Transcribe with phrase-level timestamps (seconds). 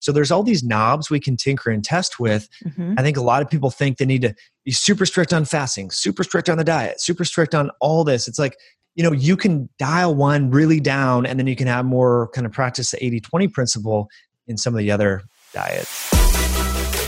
[0.00, 2.48] So there's all these knobs we can tinker and test with.
[2.64, 2.94] Mm-hmm.
[2.96, 4.34] I think a lot of people think they need to
[4.64, 8.26] be super strict on fasting, super strict on the diet, super strict on all this.
[8.26, 8.56] It's like,
[8.94, 12.46] you know, you can dial one really down and then you can have more kind
[12.46, 14.08] of practice the 80 20 principle
[14.48, 16.10] in some of the other diets.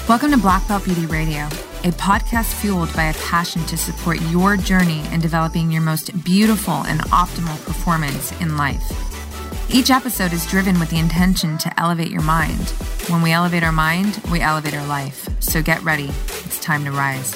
[0.08, 1.46] Welcome to Black Belt Beauty Radio,
[1.84, 6.84] a podcast fueled by a passion to support your journey in developing your most beautiful
[6.86, 9.11] and optimal performance in life.
[9.74, 12.68] Each episode is driven with the intention to elevate your mind.
[13.08, 15.30] When we elevate our mind, we elevate our life.
[15.40, 16.10] So get ready.
[16.44, 17.34] It's time to rise.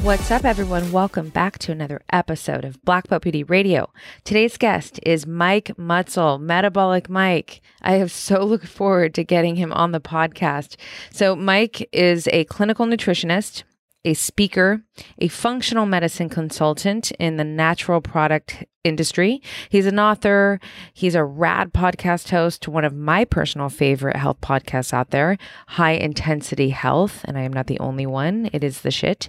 [0.00, 0.92] What's up, everyone?
[0.92, 3.92] Welcome back to another episode of Black Belt Beauty Radio.
[4.22, 7.62] Today's guest is Mike Mutzel, Metabolic Mike.
[7.82, 10.76] I have so looked forward to getting him on the podcast.
[11.10, 13.64] So, Mike is a clinical nutritionist
[14.06, 14.82] a speaker,
[15.18, 19.42] a functional medicine consultant in the natural product industry.
[19.68, 20.60] He's an author.
[20.94, 25.92] He's a rad podcast host, one of my personal favorite health podcasts out there, High
[25.92, 27.22] Intensity Health.
[27.24, 29.28] And I am not the only one, it is the shit.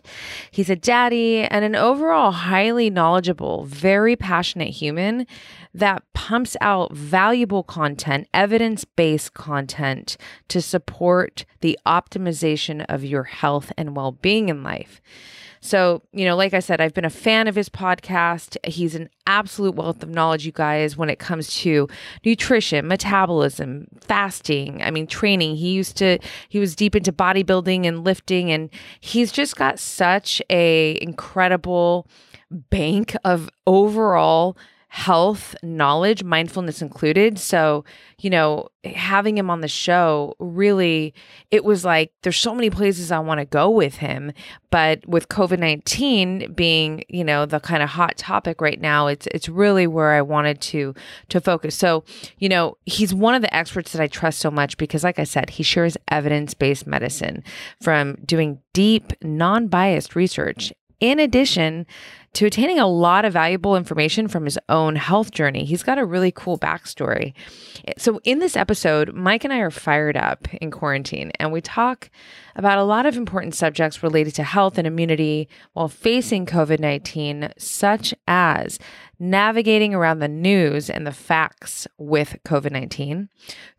[0.52, 5.26] He's a daddy and an overall highly knowledgeable, very passionate human
[5.74, 10.18] that pumps out valuable content, evidence based content
[10.50, 14.67] to support the optimization of your health and well being in life.
[15.60, 18.58] So, you know, like I said, I've been a fan of his podcast.
[18.66, 21.88] He's an absolute wealth of knowledge, you guys, when it comes to
[22.24, 24.82] nutrition, metabolism, fasting.
[24.84, 25.56] I mean, training.
[25.56, 30.42] He used to, he was deep into bodybuilding and lifting, and he's just got such
[30.50, 32.08] a incredible
[32.50, 34.56] bank of overall
[34.98, 37.38] health knowledge, mindfulness included.
[37.38, 37.86] So,
[38.20, 41.14] you know, having him on the show really,
[41.52, 44.32] it was like there's so many places I want to go with him.
[44.72, 49.28] But with COVID 19 being, you know, the kind of hot topic right now, it's
[49.28, 50.96] it's really where I wanted to
[51.30, 51.76] to focus.
[51.76, 52.04] So,
[52.40, 55.26] you know, he's one of the experts that I trust so much because, like I
[55.26, 57.44] said, he shares evidence based medicine
[57.84, 61.86] from doing deep, non biased research in addition
[62.38, 65.66] to attaining a lot of valuable information from his own health journey.
[65.66, 67.34] He's got a really cool backstory.
[67.98, 72.12] So, in this episode, Mike and I are fired up in quarantine and we talk
[72.56, 77.54] about a lot of important subjects related to health and immunity while facing COVID 19,
[77.58, 78.78] such as
[79.18, 83.30] navigating around the news and the facts with COVID 19,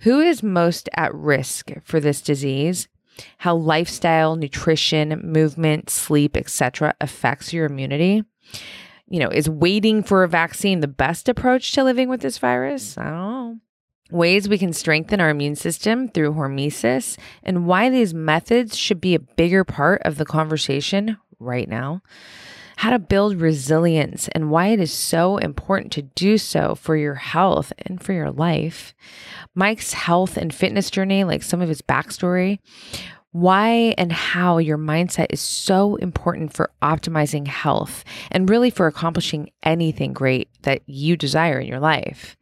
[0.01, 2.89] who is most at risk for this disease,
[3.39, 6.93] how lifestyle, nutrition, movement, sleep, etc.
[7.01, 8.25] affects your immunity.
[9.09, 12.97] You know, is waiting for a vaccine the best approach to living with this virus?
[12.99, 13.57] I don't know.
[14.11, 19.15] Ways we can strengthen our immune system through hormesis and why these methods should be
[19.15, 22.03] a bigger part of the conversation right now
[22.79, 27.17] how to build resilience and why it is so important to do so for your
[27.17, 28.95] health and for your life.
[29.53, 32.61] Mike's health and fitness journey, like some of his backstory,
[33.33, 39.51] why and how your mindset is so important for optimizing health and really for accomplishing
[39.63, 42.37] anything great that you desire in your life.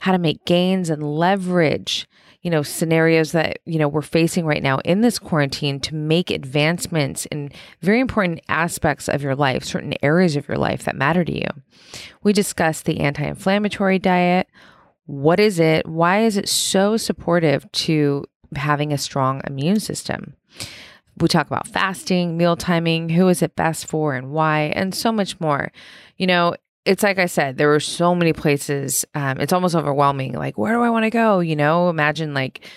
[0.00, 2.06] How to make gains and leverage
[2.44, 6.30] you know, scenarios that, you know, we're facing right now in this quarantine to make
[6.30, 11.24] advancements in very important aspects of your life, certain areas of your life that matter
[11.24, 11.46] to you.
[12.22, 14.46] We discussed the anti inflammatory diet.
[15.06, 15.88] What is it?
[15.88, 20.34] Why is it so supportive to having a strong immune system?
[21.18, 25.12] We talk about fasting, meal timing, who is it best for and why, and so
[25.12, 25.70] much more.
[26.16, 26.54] You know,
[26.84, 29.04] it's like I said, there were so many places.
[29.14, 30.32] Um, it's almost overwhelming.
[30.32, 31.40] Like, where do I want to go?
[31.40, 32.68] You know, imagine like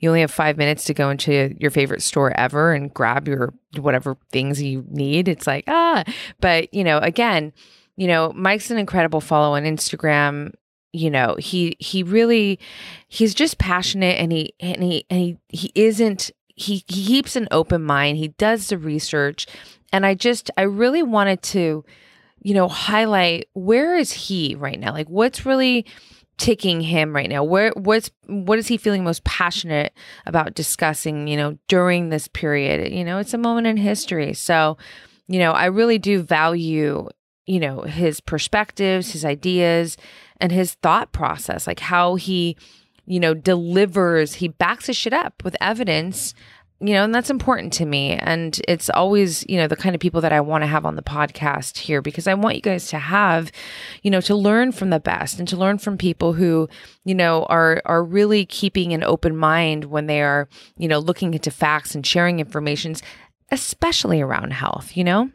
[0.00, 3.54] you only have five minutes to go into your favorite store ever and grab your
[3.78, 5.28] whatever things you need.
[5.28, 6.04] It's like, ah,
[6.40, 7.52] but you know, again,
[7.96, 10.52] you know, Mike's an incredible follow on Instagram.
[10.94, 12.58] You know, he he really
[13.08, 17.48] he's just passionate and he and he and he he isn't he, he keeps an
[17.50, 18.18] open mind.
[18.18, 19.46] He does the research.
[19.92, 21.84] And I just I really wanted to
[22.44, 24.92] you know, highlight where is he right now?
[24.92, 25.86] Like what's really
[26.36, 27.42] ticking him right now?
[27.42, 29.92] Where what's what is he feeling most passionate
[30.26, 32.92] about discussing, you know, during this period?
[32.92, 34.34] You know, it's a moment in history.
[34.34, 34.76] So,
[35.26, 37.08] you know, I really do value,
[37.46, 39.96] you know, his perspectives, his ideas,
[40.40, 42.56] and his thought process, like how he,
[43.06, 46.34] you know, delivers, he backs his shit up with evidence
[46.80, 48.12] you know, and that's important to me.
[48.12, 50.96] And it's always, you know, the kind of people that I want to have on
[50.96, 53.50] the podcast here because I want you guys to have,
[54.02, 56.68] you know, to learn from the best and to learn from people who,
[57.04, 61.32] you know, are are really keeping an open mind when they are, you know, looking
[61.32, 62.96] into facts and sharing information,
[63.50, 65.30] especially around health, you know?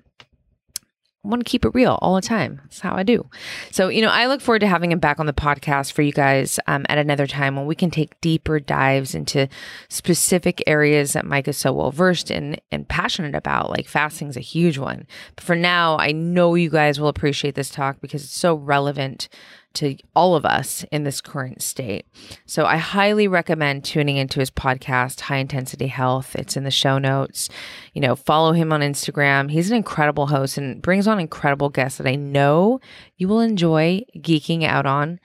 [1.24, 2.62] Want to keep it real all the time.
[2.64, 3.30] That's how I do.
[3.72, 6.14] So, you know, I look forward to having him back on the podcast for you
[6.14, 9.50] guys um, at another time when we can take deeper dives into
[9.90, 13.70] specific areas that Mike is so well versed in and passionate about.
[13.70, 15.08] Like fasting is a huge one.
[15.36, 19.28] But for now, I know you guys will appreciate this talk because it's so relevant
[19.76, 22.06] to all of us in this current state.
[22.46, 26.36] So I highly recommend tuning into his podcast, High Intensity Health.
[26.36, 27.50] It's in the show notes.
[27.94, 29.52] You know, follow him on Instagram.
[29.52, 32.80] He's an incredible host and brings on incredible guests that I know
[33.18, 35.20] you will enjoy geeking out on.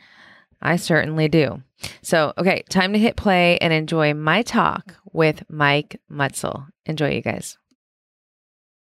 [0.61, 1.62] I certainly do.
[2.02, 6.69] So, okay, time to hit play and enjoy my talk with Mike Mutzel.
[6.87, 7.58] Enjoy, you guys.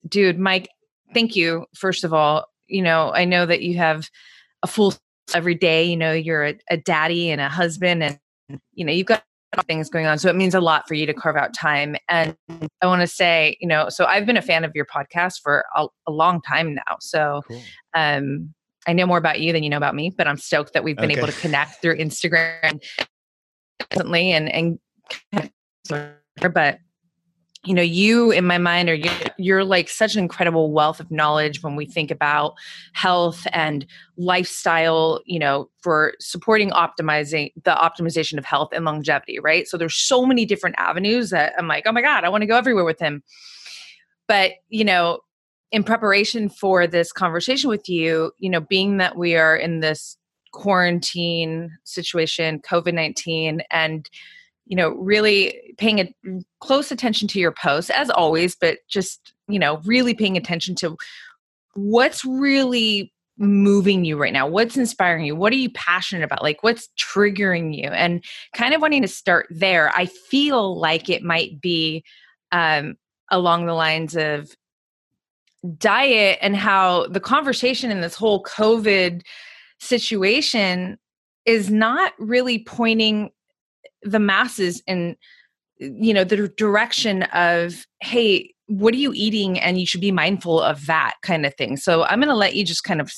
[0.07, 0.69] Dude, Mike,
[1.13, 2.47] thank you, first of all.
[2.67, 4.09] You know, I know that you have
[4.61, 4.94] a full
[5.34, 8.20] every day you know you're a, a daddy and a husband and
[8.74, 9.24] you know you've got
[9.68, 12.36] things going on so it means a lot for you to carve out time and
[12.81, 15.64] i want to say you know so i've been a fan of your podcast for
[15.75, 17.62] a, a long time now so cool.
[17.94, 18.54] um
[18.88, 20.98] i know more about you than you know about me but i'm stoked that we've
[20.98, 21.20] been okay.
[21.20, 22.81] able to connect through instagram
[23.92, 24.80] recently and and
[25.90, 26.80] but
[27.65, 28.98] you know you in my mind are
[29.38, 32.56] you're, like such an incredible wealth of knowledge when we think about
[32.94, 33.86] health and
[34.18, 39.68] lifestyle you know for supporting optimizing the optimization of health and longevity right?
[39.68, 42.48] So there's so many different avenues that i'm like oh my god i want to
[42.48, 43.24] go everywhere with him.
[44.27, 45.19] But you know
[45.71, 50.18] in preparation for this conversation with you you know being that we are in this
[50.51, 54.10] quarantine situation covid-19 and
[54.65, 56.13] you know, really paying a
[56.60, 60.98] close attention to your posts as always, but just, you know, really paying attention to
[61.75, 64.48] what's really moving you right now?
[64.48, 65.36] What's inspiring you?
[65.36, 66.44] What are you passionate about?
[66.44, 67.89] Like, what's triggering you?
[67.89, 68.24] And
[68.56, 69.92] kind of wanting to start there.
[69.95, 72.04] I feel like it might be
[72.51, 72.95] um,
[73.31, 74.56] along the lines of
[75.77, 79.21] diet and how the conversation in this whole COVID
[79.80, 80.98] situation
[81.45, 83.31] is not really pointing
[84.03, 85.15] the masses in
[85.77, 89.59] you know the direction of hey what are you eating?
[89.59, 91.77] and you should be mindful of that kind of thing.
[91.77, 93.12] So i'm going to let you just kind of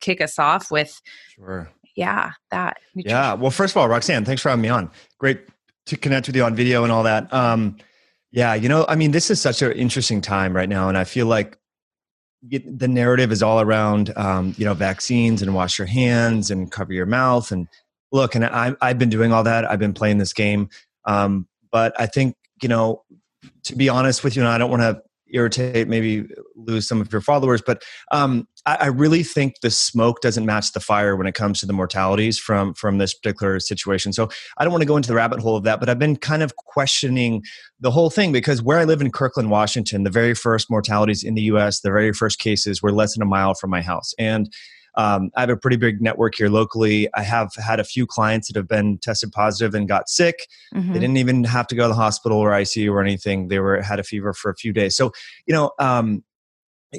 [0.00, 1.00] kick us off with
[1.36, 1.70] sure.
[1.96, 3.16] yeah that nutrition.
[3.16, 4.90] yeah well first of all roxanne thanks for having me on.
[5.18, 5.40] Great
[5.86, 7.32] to connect with you on video and all that.
[7.32, 7.76] Um
[8.32, 11.04] yeah you know i mean this is such an interesting time right now and i
[11.04, 11.58] feel like
[12.42, 16.92] the narrative is all around um, you know vaccines and wash your hands and cover
[16.92, 17.68] your mouth and
[18.12, 19.68] look, and I, I've been doing all that.
[19.68, 20.68] I've been playing this game.
[21.04, 23.02] Um, but I think, you know,
[23.64, 27.10] to be honest with you, and I don't want to irritate, maybe lose some of
[27.10, 27.82] your followers, but
[28.12, 31.66] um, I, I, really think the smoke doesn't match the fire when it comes to
[31.66, 34.12] the mortalities from from this particular situation.
[34.12, 34.28] So
[34.58, 36.42] I don't want to go into the rabbit hole of that, but I've been kind
[36.42, 37.42] of questioning
[37.80, 41.34] the whole thing because where I live in Kirkland, Washington, the very first mortalities in
[41.34, 44.52] the U.S., the very first cases were less than a mile from my house, and
[44.94, 47.08] um, I have a pretty big network here locally.
[47.14, 50.46] I have had a few clients that have been tested positive and got sick.
[50.74, 50.92] Mm-hmm.
[50.92, 53.48] They didn't even have to go to the hospital or ICU or anything.
[53.48, 54.96] They were had a fever for a few days.
[54.96, 55.12] So
[55.46, 56.24] you know, um,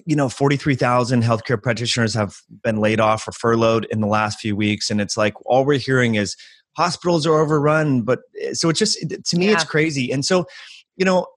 [0.06, 4.08] you know, forty three thousand healthcare practitioners have been laid off or furloughed in the
[4.08, 6.36] last few weeks, and it's like all we're hearing is
[6.76, 8.02] hospitals are overrun.
[8.02, 9.54] But eh, so it's just to me, yeah.
[9.54, 10.12] it's crazy.
[10.12, 10.46] And so
[10.98, 11.28] you know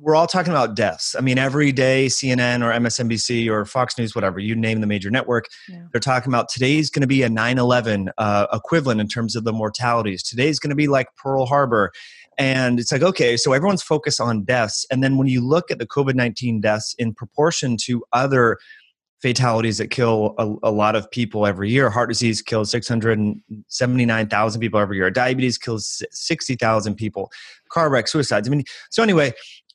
[0.00, 1.14] we're all talking about deaths.
[1.16, 5.10] I mean, every day, CNN or MSNBC or Fox News, whatever, you name the major
[5.10, 5.82] network, yeah.
[5.92, 9.44] they're talking about today's going to be a 9 11 uh, equivalent in terms of
[9.44, 10.22] the mortalities.
[10.22, 11.92] Today's going to be like Pearl Harbor.
[12.38, 14.86] And it's like, okay, so everyone's focused on deaths.
[14.90, 18.58] And then when you look at the COVID 19 deaths in proportion to other
[19.22, 21.88] fatalities that kill a, a, lot of people every year.
[21.88, 25.10] Heart disease kills 679,000 people every year.
[25.12, 27.30] Diabetes kills 60,000 people.
[27.68, 28.48] Car wreck, suicides.
[28.48, 29.32] I mean, so anyway,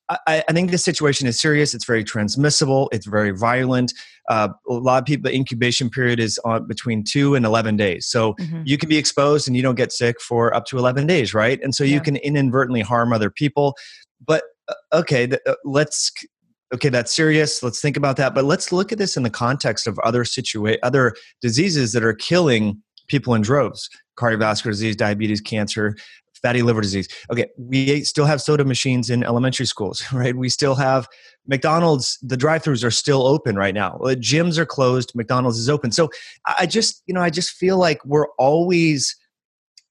[0.09, 1.73] I, I, think this situation is serious.
[1.73, 2.89] It's very transmissible.
[2.93, 3.93] It's very violent.
[4.29, 8.07] Uh, a lot of people, the incubation period is on between two and 11 days.
[8.07, 8.63] So mm-hmm.
[8.65, 11.59] you can be exposed and you don't get sick for up to 11 days, right?
[11.61, 13.75] And so you can inadvertently harm other people.
[14.25, 16.11] But uh, okay, uh, let's
[16.73, 19.87] okay that's serious let's think about that but let's look at this in the context
[19.87, 25.95] of other situa- other diseases that are killing people in droves cardiovascular disease diabetes cancer
[26.41, 27.08] fatty liver disease.
[27.32, 30.36] Okay, we still have soda machines in elementary schools, right?
[30.36, 31.08] We still have
[31.48, 33.98] McDonald's, the drive throughs are still open right now.
[34.01, 35.91] Gyms are closed, McDonald's is open.
[35.91, 36.10] So
[36.58, 39.15] I just, you know, I just feel like we're always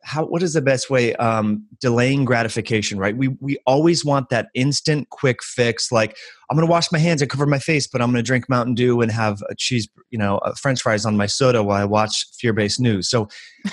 [0.06, 4.46] how what is the best way um, delaying gratification right we we always want that
[4.54, 6.16] instant quick fix like
[6.48, 8.48] i'm going to wash my hands and cover my face but i'm going to drink
[8.48, 11.84] mountain dew and have a cheese you know french fries on my soda while i
[11.84, 13.28] watch fear-based news so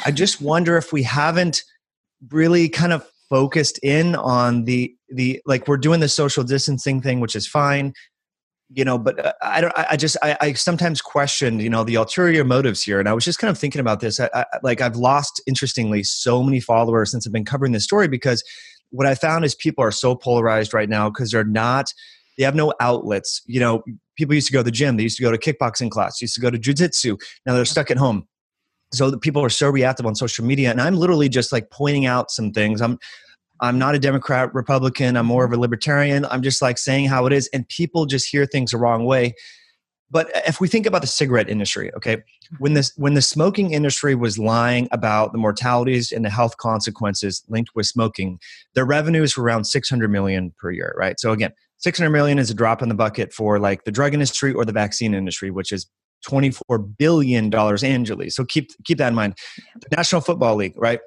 [0.06, 1.64] i just wonder if we haven't
[2.32, 7.20] really kind of focused in on the the like we're doing the social distancing thing
[7.20, 7.94] which is fine
[8.70, 11.96] you know but uh, i don't i just I, I, sometimes question you know the
[11.96, 14.20] ulterior motives here and i was just kind of thinking about this.
[14.20, 18.08] I, I, like i've lost interestingly so many followers since i've been covering this story
[18.08, 18.44] because
[18.92, 21.92] what i found is people are so polarized right now because they're not
[22.38, 23.42] they have no outlets.
[23.46, 23.84] You know
[24.18, 26.36] people used to go to the gym they used to go to kickboxing class used
[26.36, 28.28] to go to jiu-jitsu now they're stuck at home
[28.94, 32.06] so the people are so reactive on social media and i'm literally just like pointing
[32.06, 32.98] out some things i'm
[33.60, 35.16] I'm not a Democrat, Republican.
[35.16, 35.62] I'm more of a mm-hmm.
[35.62, 36.26] libertarian.
[36.26, 37.50] I'm just like saying how it is.
[37.54, 39.36] And people just hear things the wrong way.
[40.12, 42.18] But if we think about the cigarette industry, okay,
[42.60, 47.44] when this when the smoking industry was lying about the mortalities and the health consequences
[47.48, 48.38] linked with smoking,
[48.76, 51.20] their revenues were around 600 million per year, right?
[51.20, 54.54] So again, 600 million is a drop in the bucket for like the drug industry
[54.54, 55.88] or the vaccine industry, which is
[56.24, 58.30] 24 billion dollars annually.
[58.30, 59.36] So keep keep that in mind.
[59.76, 61.00] The National Football League, right?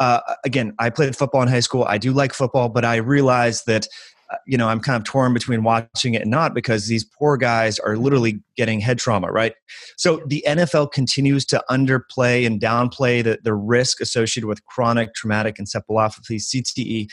[0.00, 1.84] uh, again, I played football in high school.
[1.84, 3.86] I do like football, but I realized that
[4.30, 7.36] uh, you know i'm kind of torn between watching it and not because these poor
[7.36, 9.54] guys are literally getting head trauma right
[9.96, 15.56] so the nfl continues to underplay and downplay the, the risk associated with chronic traumatic
[15.56, 17.08] encephalopathy cte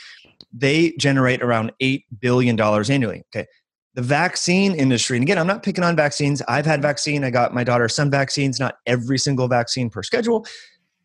[0.52, 3.48] they generate around $8 billion annually okay
[3.98, 6.40] the vaccine industry and again i'm not picking on vaccines.
[6.46, 7.24] I've had vaccine.
[7.24, 10.46] I got my daughter some vaccines not every single vaccine per schedule.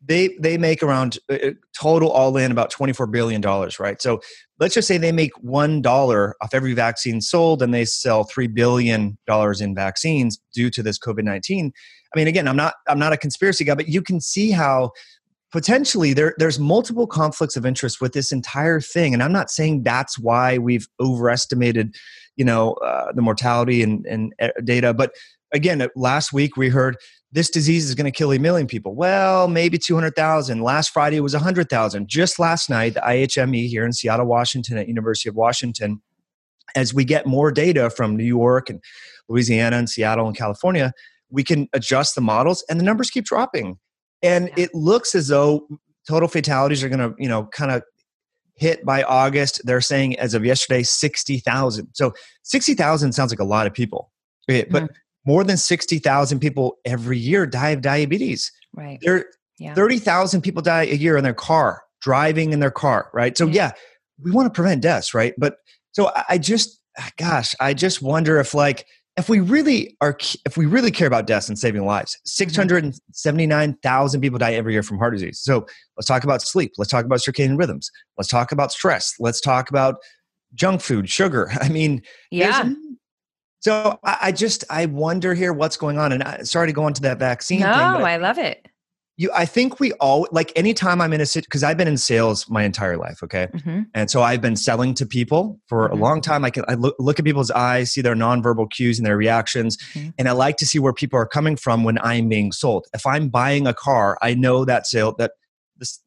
[0.05, 3.99] They they make around uh, uh, total all in about 24 billion dollars right?
[3.99, 4.21] So
[4.59, 8.45] let's just say they make one dollar off every vaccine sold and they sell 3
[8.45, 11.71] billion dollars in vaccines due to this covid-19
[12.13, 14.91] i mean again i'm not i'm not a conspiracy guy but you can see how
[15.53, 19.83] potentially there there's multiple conflicts of interest with this entire thing and i'm not saying
[19.83, 21.95] that's why we've overestimated
[22.35, 25.13] you know uh, the mortality and, and uh, data but
[25.53, 26.97] again last week we heard
[27.33, 28.93] this disease is going to kill a million people.
[28.93, 30.61] Well, maybe 200,000.
[30.61, 32.07] Last Friday it was 100,000.
[32.07, 35.99] Just last night, the IHME here in Seattle, Washington, at University of Washington,
[36.75, 38.79] as we get more data from New York and
[39.29, 40.93] Louisiana and Seattle and California,
[41.31, 43.79] we can adjust the models and the numbers keep dropping.
[44.23, 44.65] And yeah.
[44.65, 45.67] it looks as though
[46.07, 47.83] total fatalities are going to, you know, kind of
[48.55, 49.61] hit by August.
[49.65, 51.89] They're saying as of yesterday, 60,000.
[51.93, 52.13] So
[52.43, 54.11] 60,000 sounds like a lot of people.
[54.47, 54.85] But mm-hmm
[55.25, 58.51] more than 60,000 people every year die of diabetes.
[58.73, 58.99] Right.
[59.01, 59.25] There,
[59.59, 59.73] yeah.
[59.73, 63.37] 30,000 people die a year in their car, driving in their car, right?
[63.37, 63.71] So, yeah, yeah
[64.21, 65.33] we want to prevent deaths, right?
[65.37, 65.57] But
[65.91, 66.79] so I just,
[67.17, 68.85] gosh, I just wonder if, like,
[69.15, 72.49] if we really are, if we really care about deaths and saving lives, mm-hmm.
[72.49, 75.39] 679,000 people die every year from heart disease.
[75.39, 75.65] So
[75.97, 76.73] let's talk about sleep.
[76.77, 77.91] Let's talk about circadian rhythms.
[78.17, 79.13] Let's talk about stress.
[79.19, 79.95] Let's talk about
[80.55, 81.51] junk food, sugar.
[81.61, 82.01] I mean,
[82.31, 82.71] yeah.
[83.61, 87.01] So I just I wonder here what's going on, and I, sorry to go into
[87.03, 87.61] that vaccine.
[87.61, 88.67] No, thing, I, I love it.
[89.15, 91.97] You, I think we all like anytime I'm in a situation because I've been in
[91.97, 93.81] sales my entire life, okay, mm-hmm.
[93.93, 95.99] and so I've been selling to people for mm-hmm.
[95.99, 96.43] a long time.
[96.43, 99.77] I can I look, look at people's eyes, see their nonverbal cues and their reactions,
[99.93, 100.09] mm-hmm.
[100.17, 102.87] and I like to see where people are coming from when I'm being sold.
[102.93, 105.33] If I'm buying a car, I know that sale that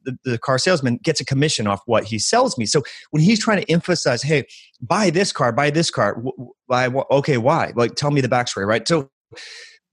[0.05, 2.67] the, the, car salesman gets a commission off what he sells me.
[2.67, 4.45] So when he's trying to emphasize, hey,
[4.81, 6.23] buy this car, buy this car,
[6.67, 6.87] why?
[7.11, 7.73] Okay, why?
[7.75, 8.87] Like, tell me the backstory, right?
[8.87, 9.11] So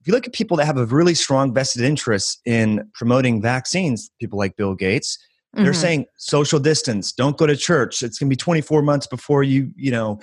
[0.03, 4.12] if you look at people that have a really strong vested interest in promoting vaccines,
[4.19, 5.17] people like Bill Gates,
[5.53, 5.74] they're mm-hmm.
[5.74, 8.03] saying social distance, don't go to church.
[8.03, 10.19] It's going to be 24 months before you, you know,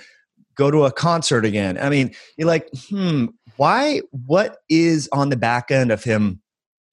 [0.53, 1.79] go to a concert again.
[1.79, 4.01] I mean, you're like, hmm, why?
[4.11, 6.43] What is on the back end of him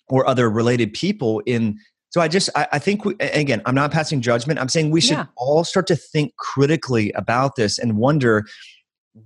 [0.09, 1.78] or other related people in
[2.09, 4.59] so I just I, I think we, again I'm not passing judgment.
[4.59, 5.26] I'm saying we should yeah.
[5.37, 8.47] all start to think critically about this and wonder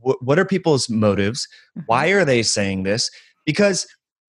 [0.05, 1.47] wh- what are people's motives?
[1.79, 1.85] Mm-hmm.
[1.87, 3.09] Why are they saying this?
[3.45, 3.87] Because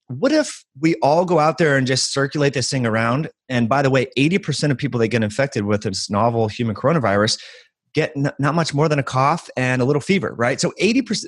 [0.08, 3.30] what if we all go out there and just circulate this thing around?
[3.50, 7.40] And by the way, 80% of people that get infected with this novel human coronavirus
[7.94, 10.60] get n- not much more than a cough and a little fever, right?
[10.60, 11.26] So 80%,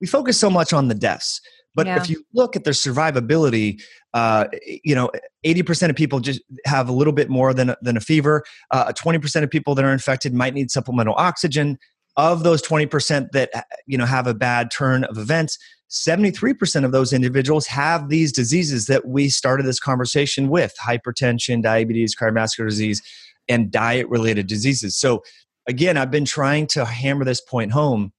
[0.00, 1.40] we focus so much on the deaths.
[1.74, 1.96] But yeah.
[1.96, 3.80] if you look at their survivability,
[4.12, 5.10] uh, you know,
[5.46, 8.42] 80% of people just have a little bit more than, than a fever.
[8.72, 11.78] Uh, 20% of people that are infected might need supplemental oxygen.
[12.16, 15.56] Of those 20% that, uh, you know, have a bad turn of events,
[15.90, 22.14] 73% of those individuals have these diseases that we started this conversation with hypertension, diabetes,
[22.14, 23.02] cardiovascular disease,
[23.48, 24.96] and diet related diseases.
[24.96, 25.22] So,
[25.66, 28.12] again, I've been trying to hammer this point home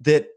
[0.00, 0.28] that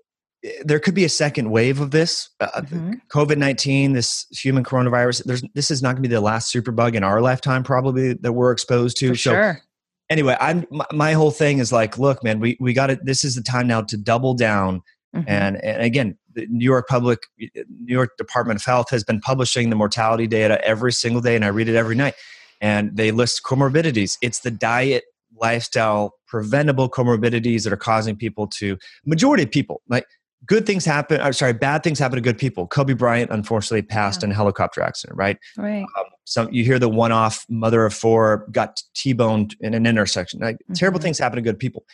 [0.64, 2.94] there could be a second wave of this uh, uh mm-hmm.
[3.10, 7.04] covid-19 this human coronavirus there's this is not going to be the last superbug in
[7.04, 9.62] our lifetime probably that we're exposed to For so sure.
[10.10, 13.24] anyway i'm my, my, whole thing is like look man we, we got it this
[13.24, 14.82] is the time now to double down
[15.16, 15.28] mm-hmm.
[15.28, 19.70] and and again the new york public new york department of health has been publishing
[19.70, 22.14] the mortality data every single day and i read it every night
[22.60, 25.04] and they list comorbidities it's the diet
[25.38, 30.06] lifestyle preventable comorbidities that are causing people to majority of people like
[30.46, 31.22] good things happen.
[31.22, 32.68] I'm sorry, bad things happen to good people.
[32.68, 34.28] Kobe Bryant unfortunately passed yeah.
[34.28, 35.38] in a helicopter accident, right?
[35.58, 35.84] Right.
[35.84, 40.40] Um, some you hear the one-off mother of four got T-boned in an intersection.
[40.40, 40.74] Like mm-hmm.
[40.74, 41.86] terrible things happen to good people.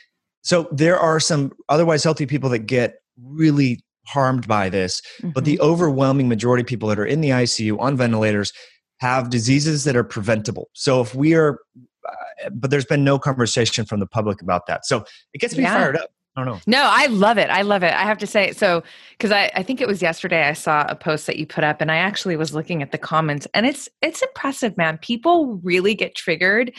[0.44, 5.30] So there are some otherwise healthy people that get really harmed by this, mm-hmm.
[5.30, 5.70] but the mm-hmm.
[5.70, 8.54] overwhelming majority of people that are in the ICU on ventilators
[9.00, 10.70] have diseases that are preventable.
[10.74, 11.60] So if we are,
[12.08, 14.86] uh, but there's been no conversation from the public about that.
[14.86, 15.74] So it gets me yeah.
[15.74, 16.10] fired up.
[16.36, 16.62] I don't know.
[16.68, 17.50] No, I love it.
[17.50, 17.94] I love it.
[17.94, 20.96] I have to say, so because I, I think it was yesterday I saw a
[20.96, 23.90] post that you put up, and I actually was looking at the comments, and it's
[24.04, 25.00] it's impressive, man.
[25.00, 26.72] People really get triggered,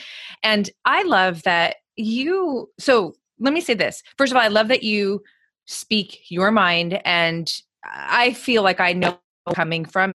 [0.44, 2.70] and I love that you.
[2.78, 4.00] So let me say this.
[4.16, 5.25] First of all, I love that you
[5.68, 7.52] speak your mind, and
[7.84, 9.18] I feel like I know
[9.54, 10.12] coming from.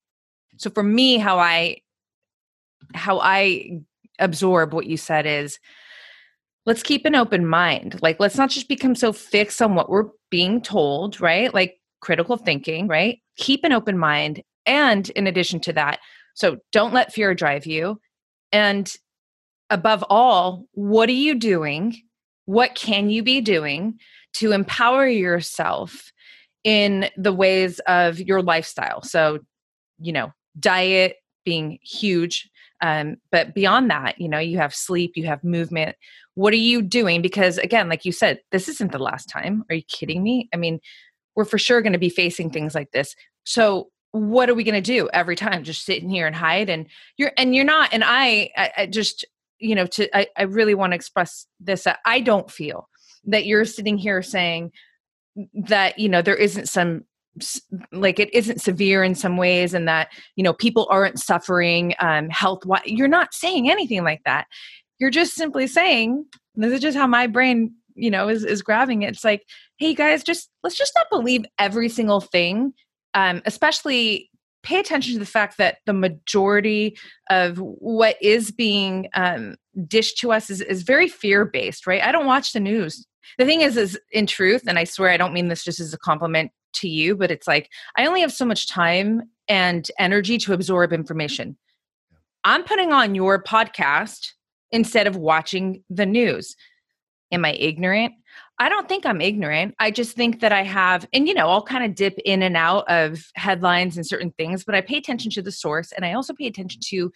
[0.57, 1.77] So for me, how I
[2.95, 3.81] how I
[4.19, 5.59] absorb what you said is
[6.65, 8.01] let's keep an open mind.
[8.01, 11.53] Like, let's not just become so fixed on what we're being told, right?
[11.53, 13.19] Like, critical thinking, right?
[13.37, 14.41] Keep an open mind.
[14.65, 15.99] And in addition to that,
[16.35, 17.99] so don't let fear drive you.
[18.51, 18.93] And
[19.69, 22.01] above all, what are you doing?
[22.45, 23.99] What can you be doing
[24.33, 26.11] to empower yourself
[26.63, 29.01] in the ways of your lifestyle?
[29.01, 29.39] So,
[29.99, 32.49] you know, diet being huge.
[32.81, 35.95] Um, but beyond that, you know, you have sleep, you have movement,
[36.35, 37.21] what are you doing?
[37.21, 39.63] Because again like you said this isn't the last time.
[39.69, 40.49] Are you kidding me?
[40.53, 40.79] I mean
[41.35, 43.15] we're for sure going to be facing things like this.
[43.43, 45.63] So what are we going to do every time?
[45.63, 46.69] Just sit in here and hide?
[46.69, 46.87] And
[47.17, 49.25] you're and you're not and i, I, I just
[49.59, 52.89] you know to I, I really want to express this i don't feel
[53.25, 54.71] that you're sitting here saying
[55.53, 57.03] that you know there isn't some
[57.91, 62.29] like it isn't severe in some ways and that you know people aren't suffering um
[62.29, 64.45] health you're not saying anything like that
[65.03, 66.25] you're just simply saying,
[66.55, 69.09] this is just how my brain, you know, is, is grabbing it.
[69.09, 69.45] It's like,
[69.77, 72.73] hey guys, just let's just not believe every single thing.
[73.13, 74.29] Um, especially
[74.63, 76.97] pay attention to the fact that the majority
[77.29, 82.01] of what is being um, dished to us is, is very fear based, right?
[82.01, 83.05] I don't watch the news.
[83.37, 85.93] The thing is, is in truth, and I swear I don't mean this just as
[85.93, 90.37] a compliment to you, but it's like I only have so much time and energy
[90.39, 91.57] to absorb information.
[92.43, 94.31] I'm putting on your podcast
[94.71, 96.55] instead of watching the news.
[97.31, 98.13] Am I ignorant?
[98.59, 99.73] I don't think I'm ignorant.
[99.79, 102.55] I just think that I have, and you know, I'll kind of dip in and
[102.55, 106.13] out of headlines and certain things, but I pay attention to the source and I
[106.13, 107.11] also pay attention to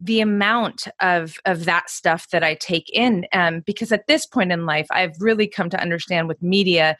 [0.00, 3.26] the amount of of that stuff that I take in.
[3.32, 6.96] Um, because at this point in life, I've really come to understand with media,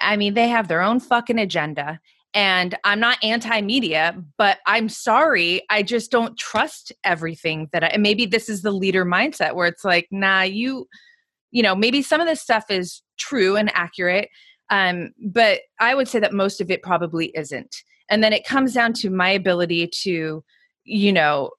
[0.00, 2.00] I mean, they have their own fucking agenda
[2.34, 7.86] and I'm not anti media, but I'm sorry, I just don't trust everything that I,
[7.88, 10.88] and maybe this is the leader mindset where it's like, nah, you,
[11.52, 14.28] you know, maybe some of this stuff is true and accurate.
[14.70, 17.76] Um, but I would say that most of it probably isn't.
[18.10, 20.42] And then it comes down to my ability to,
[20.84, 21.50] you know,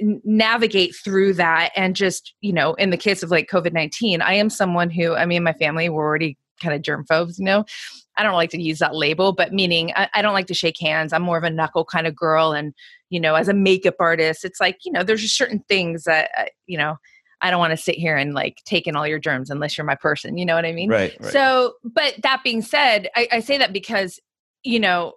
[0.00, 4.34] navigate through that and just, you know, in the case of like COVID 19, I
[4.34, 7.64] am someone who, I mean, my family were already kind of germ phobes, you know.
[8.16, 10.78] I don't like to use that label, but meaning I, I, don't like to shake
[10.78, 11.12] hands.
[11.12, 12.52] I'm more of a knuckle kind of girl.
[12.52, 12.74] And,
[13.08, 16.30] you know, as a makeup artist, it's like, you know, there's just certain things that,
[16.36, 16.96] uh, you know,
[17.40, 19.86] I don't want to sit here and like take in all your germs unless you're
[19.86, 20.36] my person.
[20.36, 20.90] You know what I mean?
[20.90, 21.16] Right.
[21.18, 21.32] right.
[21.32, 24.20] So, but that being said, I, I say that because,
[24.62, 25.14] you know,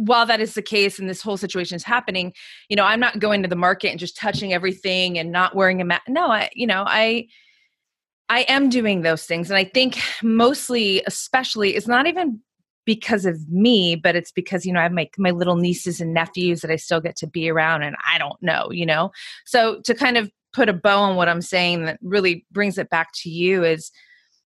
[0.00, 2.32] while that is the case and this whole situation is happening,
[2.68, 5.80] you know, I'm not going to the market and just touching everything and not wearing
[5.80, 6.02] a mask.
[6.08, 7.26] No, I, you know, I,
[8.28, 9.50] I am doing those things.
[9.50, 12.40] And I think mostly, especially, it's not even
[12.86, 16.14] because of me, but it's because, you know, I have my, my little nieces and
[16.14, 19.10] nephews that I still get to be around and I don't know, you know?
[19.44, 22.90] So to kind of put a bow on what I'm saying that really brings it
[22.90, 23.92] back to you is,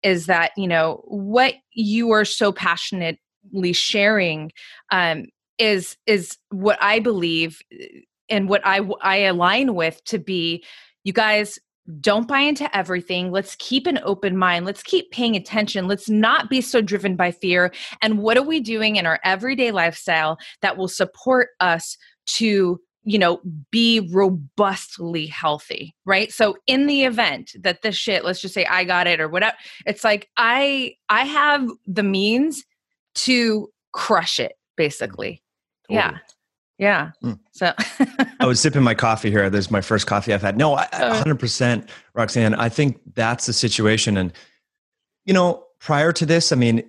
[0.04, 3.20] is that, you know, what you are so passionately
[3.74, 4.52] sharing
[4.92, 5.26] um,
[5.58, 7.62] is, is what I believe
[8.30, 10.64] and what I, I align with to be
[11.04, 11.60] you guys
[12.00, 13.32] don't buy into everything.
[13.32, 14.66] Let's keep an open mind.
[14.66, 15.88] Let's keep paying attention.
[15.88, 17.74] Let's not be so driven by fear.
[18.02, 23.18] And what are we doing in our everyday lifestyle that will support us to you
[23.18, 28.64] know be robustly healthy right so in the event that this shit let's just say
[28.66, 29.56] i got it or whatever
[29.88, 32.64] it's like i i have the means
[33.16, 35.42] to crush it basically
[35.88, 36.14] totally.
[36.14, 36.18] yeah
[36.82, 37.12] yeah.
[37.24, 37.38] Mm.
[37.52, 37.74] So
[38.40, 39.52] I was sipping my coffee here.
[39.52, 40.58] There's my first coffee I've had.
[40.58, 42.56] No, I, 100%, Roxanne.
[42.56, 44.18] I think that's the situation.
[44.18, 44.34] And,
[45.24, 46.84] you know, prior to this, I mean,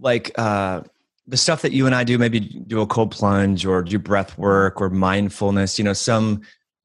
[0.00, 0.80] like uh,
[1.26, 4.38] the stuff that you and I do, maybe do a cold plunge or do breath
[4.38, 6.40] work or mindfulness, you know, some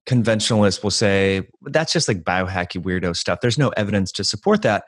[0.06, 3.40] conventionalists will say that's just like biohacky weirdo stuff.
[3.40, 4.84] There's no evidence to support that.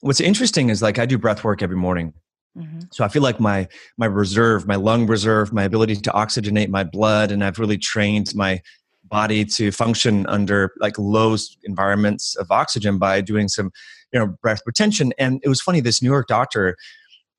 [0.00, 2.14] What's interesting is like I do breath work every morning
[2.56, 2.80] Mm-hmm.
[2.90, 6.84] So I feel like my my reserve, my lung reserve, my ability to oxygenate my
[6.84, 8.62] blood, and I've really trained my
[9.04, 13.70] body to function under like low environments of oxygen by doing some
[14.12, 15.12] you know breath retention.
[15.18, 15.80] And it was funny.
[15.80, 16.76] This New York doctor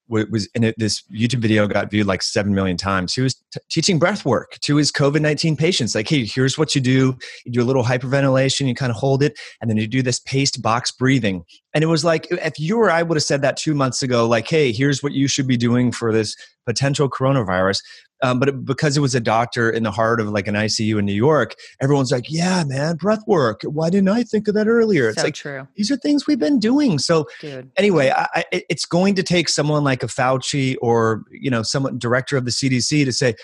[0.08, 3.13] was in it, this YouTube video got viewed like 7 million times.
[3.13, 5.96] He was t- teaching breath work to his COVID 19 patients.
[5.96, 7.17] Like, hey, here's what you do.
[7.46, 10.20] You do a little hyperventilation, you kind of hold it, and then you do this
[10.20, 11.43] paced box breathing.
[11.74, 14.28] And it was like, if you or I would have said that two months ago,
[14.28, 17.82] like, hey, here's what you should be doing for this potential coronavirus,
[18.21, 21.06] um, but because it was a doctor in the heart of like an ICU in
[21.06, 23.62] New York, everyone's like, "Yeah, man, breath work.
[23.63, 25.67] Why didn't I think of that earlier?" It's so like true.
[25.75, 26.97] These are things we've been doing.
[26.97, 27.71] So Dude.
[27.77, 31.99] anyway, I, I, it's going to take someone like a Fauci or you know someone
[31.99, 33.36] director of the CDC to say,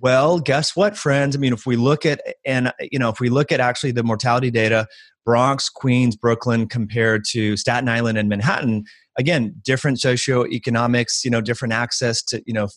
[0.00, 1.36] "Well, guess what, friends?
[1.36, 4.02] I mean, if we look at and you know if we look at actually the
[4.02, 4.86] mortality data,
[5.26, 8.84] Bronx, Queens, Brooklyn compared to Staten Island and Manhattan."
[9.18, 12.68] Again, different socioeconomics, you know, different access to, you know,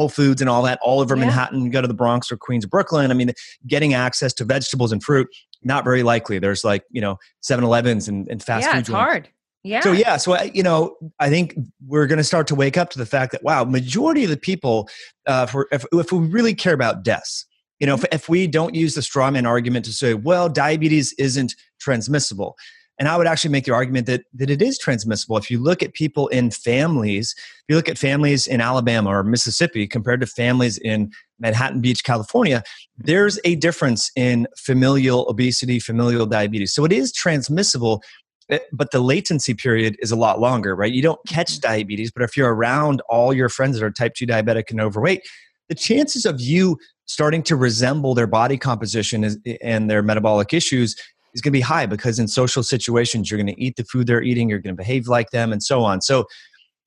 [0.00, 1.26] Whole Foods and all that all over yeah.
[1.26, 3.10] Manhattan, go to the Bronx or Queens, Brooklyn.
[3.10, 3.32] I mean,
[3.66, 5.28] getting access to vegetables and fruit,
[5.62, 6.38] not very likely.
[6.38, 8.80] There's like, you know, 7 Elevens and, and fast yeah, food.
[8.80, 9.28] it's hard.
[9.62, 9.80] Yeah.
[9.80, 10.16] So, yeah.
[10.16, 11.54] So, you know, I think
[11.86, 14.38] we're going to start to wake up to the fact that, wow, majority of the
[14.38, 14.88] people,
[15.26, 17.44] uh, for, if, if we really care about deaths,
[17.78, 21.54] you know, if, if we don't use the strawman argument to say, well, diabetes isn't
[21.78, 22.56] transmissible,
[23.00, 25.38] and I would actually make the argument that, that it is transmissible.
[25.38, 29.24] If you look at people in families, if you look at families in Alabama or
[29.24, 32.62] Mississippi compared to families in Manhattan Beach, California,
[32.98, 36.74] there's a difference in familial obesity, familial diabetes.
[36.74, 38.02] So it is transmissible,
[38.50, 40.92] eh, but the latency period is a lot longer, right?
[40.92, 41.72] You don't catch mm-hmm.
[41.72, 45.26] diabetes, but if you're around all your friends that are type 2 diabetic and overweight,
[45.70, 49.24] the chances of you starting to resemble their body composition
[49.62, 50.96] and their metabolic issues
[51.34, 54.06] is going to be high because in social situations you're going to eat the food
[54.06, 56.00] they're eating you're going to behave like them and so on.
[56.00, 56.24] So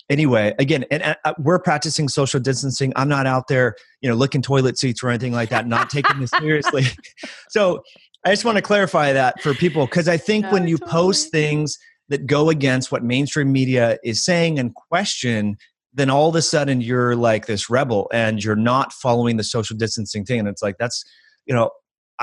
[0.09, 2.93] anyway again and, and uh, we're practicing social distancing.
[2.95, 6.19] I'm not out there you know looking toilet seats or anything like that not taking
[6.19, 6.83] this seriously.
[7.49, 7.83] So
[8.25, 10.91] i just want to clarify that for people because i think no, when you totally.
[10.91, 11.77] post things
[12.07, 15.57] that go against what mainstream media is saying and question
[15.93, 19.77] then all of a sudden you're like this rebel and you're not following the social
[19.77, 20.39] distancing thing.
[20.39, 21.03] And it's like that's
[21.45, 21.69] you know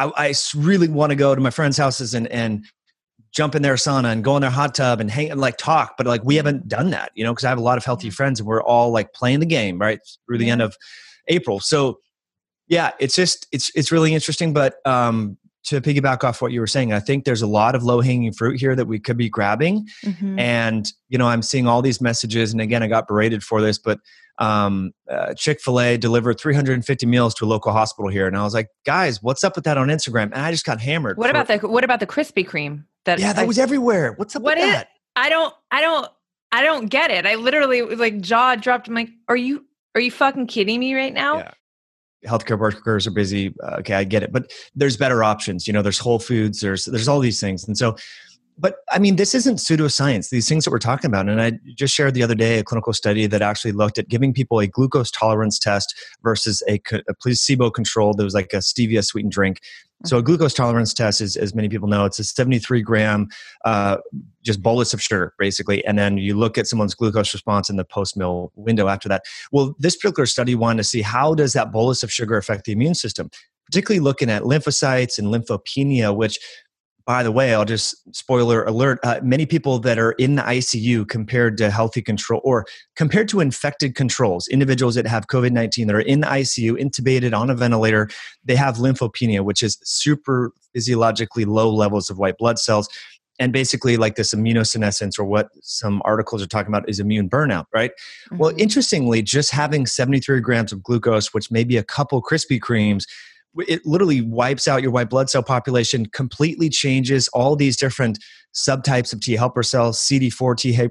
[0.06, 2.64] I, I really want to go to my friends' houses and and
[3.32, 5.96] jump in their sauna and go in their hot tub and hang and like talk,
[5.96, 8.10] but like we haven't done that, you know, because I have a lot of healthy
[8.10, 10.76] friends and we're all like playing the game right through the end of
[11.28, 11.60] April.
[11.60, 11.98] So
[12.66, 14.52] yeah, it's just it's it's really interesting.
[14.52, 17.82] But um, to piggyback off what you were saying, I think there's a lot of
[17.82, 19.86] low hanging fruit here that we could be grabbing.
[20.04, 20.38] Mm-hmm.
[20.38, 23.78] And you know, I'm seeing all these messages, and again, I got berated for this,
[23.78, 24.00] but
[24.40, 28.26] um, uh, Chick fil A delivered 350 meals to a local hospital here.
[28.26, 30.24] And I was like, guys, what's up with that on Instagram?
[30.24, 31.18] And I just got hammered.
[31.18, 32.84] What about the, what about the Krispy Kreme?
[33.04, 34.14] That yeah, that I, was everywhere.
[34.16, 34.88] What's up what with is, that?
[35.14, 36.08] I don't, I don't,
[36.52, 37.26] I don't get it.
[37.26, 38.88] I literally was like jaw dropped.
[38.88, 41.38] I'm like, are you, are you fucking kidding me right now?
[41.38, 41.50] Yeah.
[42.26, 43.54] Healthcare workers are busy.
[43.62, 45.66] Uh, okay, I get it, but there's better options.
[45.66, 46.60] You know, there's Whole Foods.
[46.60, 47.96] There's there's all these things, and so
[48.60, 50.28] but I mean, this isn't pseudoscience.
[50.28, 52.92] These things that we're talking about, and I just shared the other day a clinical
[52.92, 57.70] study that actually looked at giving people a glucose tolerance test versus a, a placebo
[57.70, 58.12] control.
[58.12, 59.60] There was like a stevia sweetened drink.
[60.04, 63.28] So a glucose tolerance test is, as many people know, it's a 73 gram
[63.64, 63.98] uh,
[64.42, 67.84] just bolus of sugar, basically, and then you look at someone's glucose response in the
[67.84, 69.22] post meal window after that.
[69.52, 72.72] Well, this particular study wanted to see how does that bolus of sugar affect the
[72.72, 73.30] immune system,
[73.66, 76.38] particularly looking at lymphocytes and lymphopenia, which
[77.06, 78.98] by the way, I'll just spoiler alert.
[79.02, 83.40] Uh, many people that are in the ICU compared to healthy control or compared to
[83.40, 87.54] infected controls, individuals that have COVID 19 that are in the ICU, intubated on a
[87.54, 88.08] ventilator,
[88.44, 92.88] they have lymphopenia, which is super physiologically low levels of white blood cells.
[93.38, 97.64] And basically, like this immunosenescence, or what some articles are talking about, is immune burnout,
[97.72, 97.90] right?
[97.92, 98.36] Mm-hmm.
[98.36, 103.06] Well, interestingly, just having 73 grams of glucose, which may be a couple Krispy Kremes,
[103.58, 108.18] it literally wipes out your white blood cell population, completely changes all these different
[108.54, 110.88] subtypes of T helper cells, CD4 T,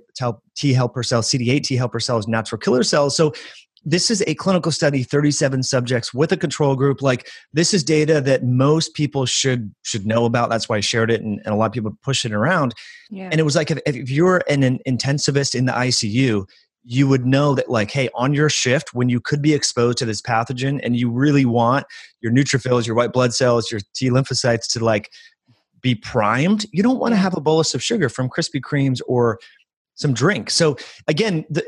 [0.55, 3.15] T helper cells, CD8 T helper cells, natural killer cells.
[3.15, 3.33] So
[3.85, 8.19] this is a clinical study 37 subjects with a control group like this is data
[8.19, 11.55] that most people should should know about that's why i shared it and, and a
[11.55, 12.73] lot of people push it around
[13.09, 13.29] yeah.
[13.31, 16.45] and it was like if, if you're an, an intensivist in the icu
[16.83, 20.05] you would know that like hey on your shift when you could be exposed to
[20.05, 21.85] this pathogen and you really want
[22.21, 25.11] your neutrophils your white blood cells your t lymphocytes to like
[25.81, 29.39] be primed you don't want to have a bolus of sugar from krispy kremes or
[29.95, 31.65] some drink so again the,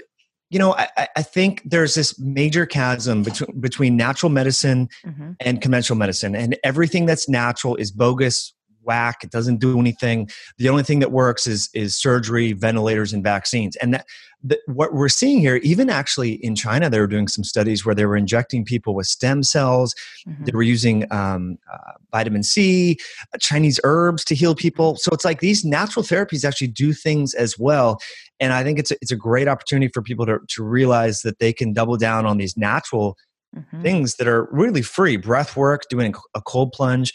[0.49, 5.31] you know I, I, think there's this major chasm between, between natural medicine mm-hmm.
[5.39, 9.23] and conventional medicine and everything that's natural is bogus whack.
[9.23, 10.29] It doesn't do anything.
[10.57, 13.75] The only thing that works is is surgery, ventilators, and vaccines.
[13.77, 14.05] And that,
[14.43, 17.95] that what we're seeing here, even actually in China, they were doing some studies where
[17.95, 19.93] they were injecting people with stem cells.
[20.27, 20.45] Mm-hmm.
[20.45, 22.97] They were using um, uh, vitamin C,
[23.33, 24.95] uh, Chinese herbs to heal people.
[24.97, 27.99] So it's like these natural therapies actually do things as well.
[28.39, 31.39] And I think it's a, it's a great opportunity for people to to realize that
[31.39, 33.17] they can double down on these natural
[33.55, 33.83] mm-hmm.
[33.83, 35.17] things that are really free.
[35.17, 37.13] Breath work, doing a cold plunge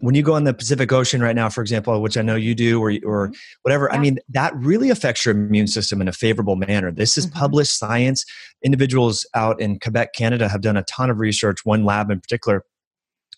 [0.00, 2.54] when you go in the Pacific Ocean right now, for example, which I know you
[2.54, 3.32] do, or or mm-hmm.
[3.62, 3.96] whatever, yeah.
[3.96, 6.92] I mean that really affects your immune system in a favorable manner.
[6.92, 7.38] This is mm-hmm.
[7.38, 8.24] published science.
[8.62, 11.64] Individuals out in Quebec, Canada, have done a ton of research.
[11.64, 12.64] One lab in particular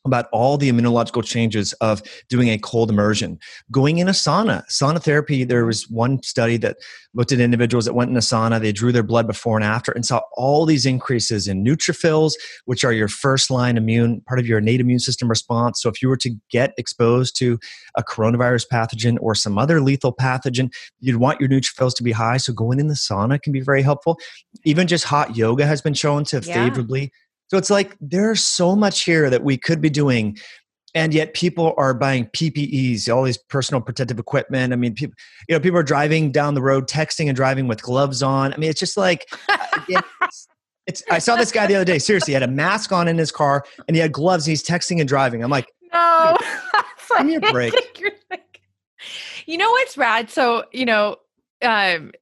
[0.05, 3.39] about all the immunological changes of doing a cold immersion.
[3.71, 6.79] Going in a sauna, sauna therapy, there was one study that
[7.13, 9.93] looked at individuals that went in a sauna, they drew their blood before and after
[9.93, 12.33] and saw all these increases in neutrophils,
[12.65, 15.83] which are your first line immune, part of your innate immune system response.
[15.83, 17.59] So if you were to get exposed to
[17.97, 22.39] a coronavirus pathogen or some other lethal pathogen, you'd want your neutrophils to be high.
[22.39, 24.19] So going in the sauna can be very helpful.
[24.65, 26.65] Even just hot yoga has been shown to yeah.
[26.65, 27.13] favorably
[27.51, 30.39] so it's like there's so much here that we could be doing.
[30.95, 34.73] And yet people are buying PPEs, all these personal protective equipment.
[34.73, 35.15] I mean, people,
[35.49, 38.53] you know, people are driving down the road, texting and driving with gloves on.
[38.53, 39.29] I mean, it's just like,
[39.89, 40.49] it's,
[40.87, 41.99] it's, I saw this guy the other day.
[42.01, 44.47] Seriously, he had a mask on in his car and he had gloves.
[44.47, 45.45] And he's texting and driving.
[45.45, 46.37] I'm like, no,
[47.19, 47.75] give me a break.
[49.47, 50.31] You know what's rad?
[50.31, 51.17] So, you know,
[51.63, 52.13] um,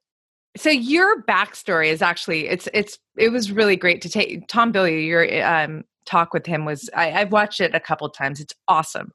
[0.59, 5.07] so your backstory is actually it's it's it was really great to take Tom Bilyeu
[5.07, 8.40] your um, talk with him was I, have watched it a couple times.
[8.40, 9.12] It's awesome.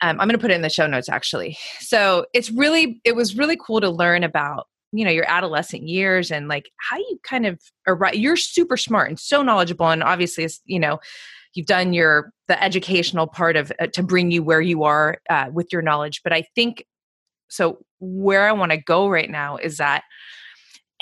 [0.00, 1.58] Um, I'm going to put it in the show notes actually.
[1.80, 6.30] So it's really it was really cool to learn about you know your adolescent years
[6.30, 8.14] and like how you kind of arrive.
[8.14, 11.00] You're super smart and so knowledgeable and obviously you know
[11.54, 15.48] you've done your the educational part of uh, to bring you where you are uh,
[15.52, 16.22] with your knowledge.
[16.22, 16.86] But I think
[17.48, 17.78] so.
[18.00, 20.02] Where I want to go right now is that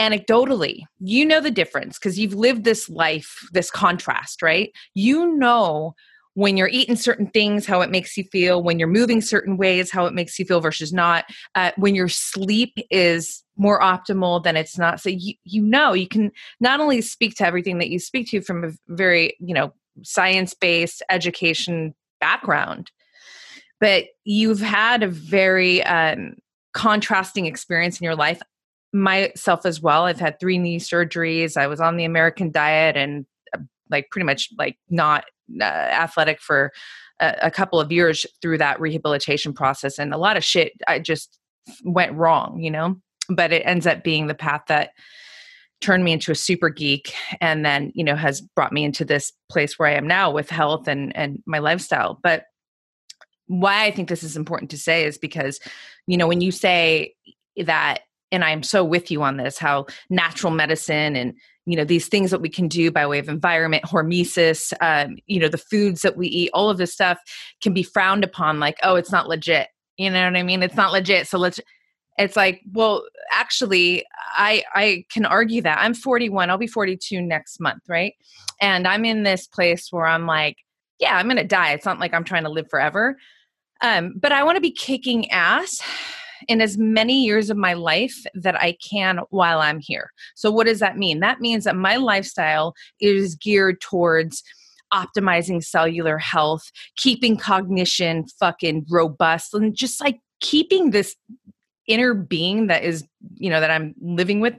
[0.00, 4.72] anecdotally, you know the difference because you've lived this life, this contrast, right?
[4.94, 5.94] You know
[6.34, 9.90] when you're eating certain things, how it makes you feel, when you're moving certain ways,
[9.90, 14.56] how it makes you feel versus not, uh, when your sleep is more optimal than
[14.56, 15.00] it's not.
[15.00, 18.40] So you, you know, you can not only speak to everything that you speak to
[18.40, 22.90] from a very, you know, science based education background,
[23.80, 26.36] but you've had a very um,
[26.72, 28.40] contrasting experience in your life
[28.92, 30.04] myself as well.
[30.04, 31.56] I've had three knee surgeries.
[31.56, 35.24] I was on the American diet and uh, like pretty much like not
[35.60, 36.72] uh, athletic for
[37.20, 39.98] a, a, couple of years through that rehabilitation process.
[39.98, 41.38] And a lot of shit I just
[41.84, 42.96] went wrong, you know,
[43.28, 44.90] but it ends up being the path that
[45.80, 49.32] turned me into a super geek and then, you know, has brought me into this
[49.50, 52.18] place where I am now with health and, and my lifestyle.
[52.22, 52.44] But
[53.46, 55.58] why I think this is important to say is because,
[56.06, 57.14] you know, when you say
[57.56, 58.00] that
[58.32, 61.34] and I'm so with you on this how natural medicine and
[61.66, 65.38] you know these things that we can do by way of environment hormesis um, you
[65.38, 67.18] know the foods that we eat all of this stuff
[67.62, 69.68] can be frowned upon like oh it's not legit.
[69.96, 70.62] You know what i mean?
[70.62, 71.60] It's not legit so let's
[72.18, 75.78] it's like well actually i i can argue that.
[75.80, 78.14] I'm 41 i'll be 42 next month right?
[78.60, 80.56] And i'm in this place where i'm like
[80.98, 81.72] yeah i'm gonna die.
[81.72, 83.16] It's not like i'm trying to live forever.
[83.82, 85.80] Um, but i want to be kicking ass
[86.50, 90.10] in as many years of my life that I can while I'm here.
[90.34, 91.20] So, what does that mean?
[91.20, 94.42] That means that my lifestyle is geared towards
[94.92, 101.14] optimizing cellular health, keeping cognition fucking robust, and just like keeping this
[101.86, 103.04] inner being that is,
[103.36, 104.54] you know, that I'm living with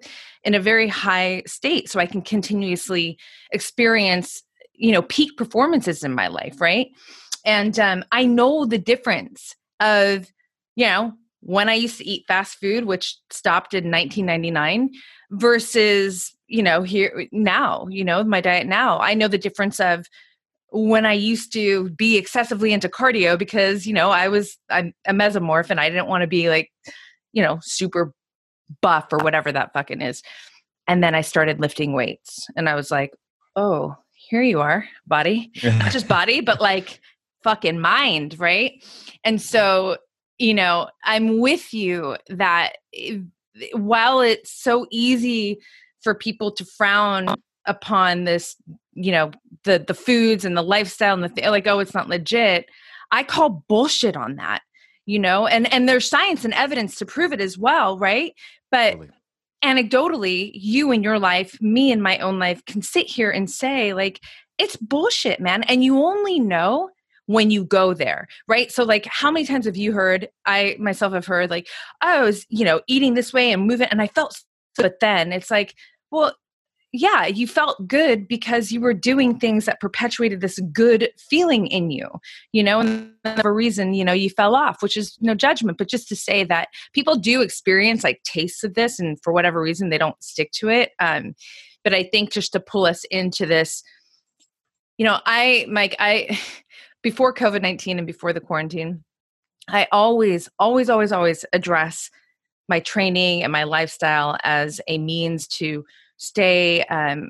[0.46, 3.20] in a very high state so I can continuously
[3.52, 6.88] experience, you know, peak performances in my life, right?
[7.46, 10.32] And um, I know the difference of,
[10.78, 14.92] you know, when I used to eat fast food, which stopped in 1999,
[15.32, 19.00] versus, you know, here now, you know, my diet now.
[19.00, 20.06] I know the difference of
[20.70, 25.14] when I used to be excessively into cardio because, you know, I was I'm a
[25.14, 26.70] mesomorph and I didn't want to be like,
[27.34, 28.14] you know, super
[28.82, 30.22] buff or whatever that fucking is.
[30.88, 33.12] And then I started lifting weights and I was like,
[33.56, 35.52] oh, here you are, body.
[35.64, 37.00] Not just body, but like
[37.44, 38.84] fucking mind, right?
[39.24, 39.98] And so
[40.38, 42.74] you know, I'm with you that
[43.74, 45.60] while it's so easy
[46.02, 48.56] for people to frown upon this,
[48.94, 49.32] you know,
[49.64, 52.66] the the foods and the lifestyle and the th- like, oh, it's not legit.
[53.12, 54.62] I call bullshit on that,
[55.06, 58.34] you know, and and there's science and evidence to prove it as well, right?
[58.72, 59.10] But totally.
[59.64, 63.94] anecdotally, you in your life, me in my own life, can sit here and say
[63.94, 64.20] like,
[64.58, 66.90] it's bullshit, man, and you only know
[67.32, 68.72] when you go there, right?
[68.72, 71.68] So, like, how many times have you heard, I myself have heard, like,
[72.02, 74.40] I was, you know, eating this way and moving, and I felt,
[74.78, 75.76] but then it's like,
[76.12, 76.36] well,
[76.94, 81.90] yeah, you felt good because you were doing things that perpetuated this good feeling in
[81.90, 82.10] you,
[82.52, 85.78] you know, and for a reason, you know, you fell off, which is no judgment,
[85.78, 89.62] but just to say that people do experience like tastes of this, and for whatever
[89.62, 90.92] reason, they don't stick to it.
[91.00, 91.34] Um,
[91.84, 93.84] but I think just to pull us into this,
[94.98, 96.40] you know, I, Mike, I,
[97.02, 99.04] before COVID 19 and before the quarantine,
[99.68, 102.10] I always, always, always, always address
[102.68, 105.86] my training and my lifestyle as a means to
[106.18, 107.30] stay um,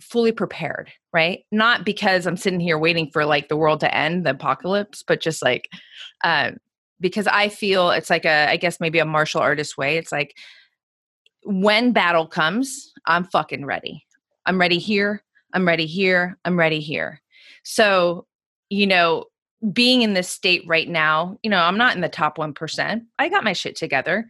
[0.00, 1.40] fully prepared, right?
[1.50, 5.20] Not because I'm sitting here waiting for like the world to end, the apocalypse, but
[5.20, 5.68] just like
[6.22, 6.52] uh,
[7.00, 9.96] because I feel it's like a, I guess maybe a martial artist way.
[9.98, 10.36] It's like
[11.44, 14.06] when battle comes, I'm fucking ready.
[14.46, 15.22] I'm ready here.
[15.52, 16.38] I'm ready here.
[16.44, 17.20] I'm ready here.
[17.64, 18.26] So,
[18.72, 19.26] you know,
[19.72, 23.02] being in this state right now, you know, I'm not in the top 1%.
[23.18, 24.26] I got my shit together.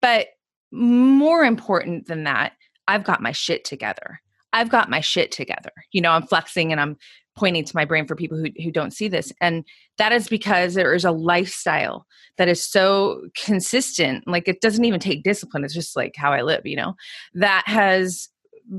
[0.00, 0.28] But
[0.72, 2.54] more important than that,
[2.88, 4.20] I've got my shit together.
[4.54, 5.70] I've got my shit together.
[5.92, 6.96] You know, I'm flexing and I'm
[7.36, 9.30] pointing to my brain for people who, who don't see this.
[9.42, 9.64] And
[9.98, 12.06] that is because there is a lifestyle
[12.38, 14.26] that is so consistent.
[14.26, 15.64] Like it doesn't even take discipline.
[15.64, 16.94] It's just like how I live, you know,
[17.34, 18.28] that has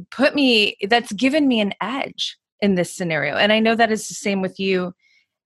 [0.09, 3.35] put me, that's given me an edge in this scenario.
[3.35, 4.93] And I know that is the same with you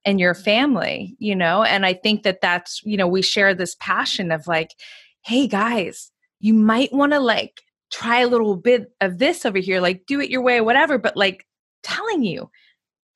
[0.05, 3.75] and your family, you know, and I think that that's, you know, we share this
[3.79, 4.75] passion of like,
[5.21, 9.81] hey guys, you might want to like try a little bit of this over here,
[9.81, 11.45] like do it your way, whatever, but like
[11.83, 12.49] telling you,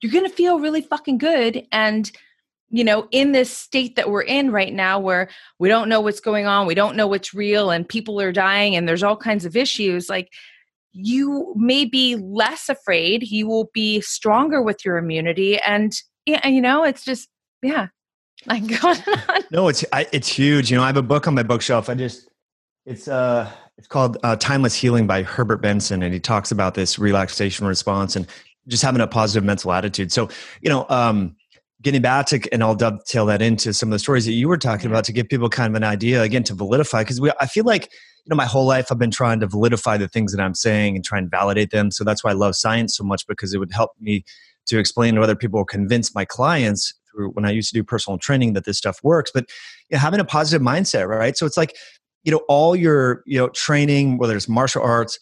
[0.01, 1.65] you're going to feel really fucking good.
[1.71, 2.11] And,
[2.69, 6.21] you know, in this state that we're in right now where we don't know what's
[6.21, 9.45] going on, we don't know what's real, and people are dying, and there's all kinds
[9.45, 10.29] of issues, like,
[10.93, 15.59] you may be less afraid, you will be stronger with your immunity.
[15.59, 15.93] And,
[16.25, 17.29] yeah, you know, it's just,
[17.61, 17.87] yeah.
[18.47, 18.63] Like,
[19.51, 20.71] no, it's I, it's huge.
[20.71, 21.89] You know, I have a book on my bookshelf.
[21.89, 22.27] I just
[22.87, 26.97] it's uh it's called uh, Timeless Healing by Herbert Benson, and he talks about this
[26.97, 28.27] relaxation response and
[28.67, 30.11] just having a positive mental attitude.
[30.11, 30.29] So,
[30.61, 31.35] you know, um,
[31.81, 34.57] getting back to, and I'll dovetail that into some of the stories that you were
[34.57, 34.95] talking yeah.
[34.95, 37.65] about to give people kind of an idea again to validify, because we, I feel
[37.65, 40.53] like, you know, my whole life I've been trying to validify the things that I'm
[40.53, 41.89] saying and try and validate them.
[41.89, 44.23] So that's why I love science so much because it would help me
[44.67, 48.17] to explain to other people, convince my clients through when I used to do personal
[48.17, 49.31] training that this stuff works.
[49.33, 49.45] But
[49.89, 51.37] you know, having a positive mindset, right?
[51.37, 51.75] So it's like
[52.23, 55.19] you know all your you know training whether it's martial arts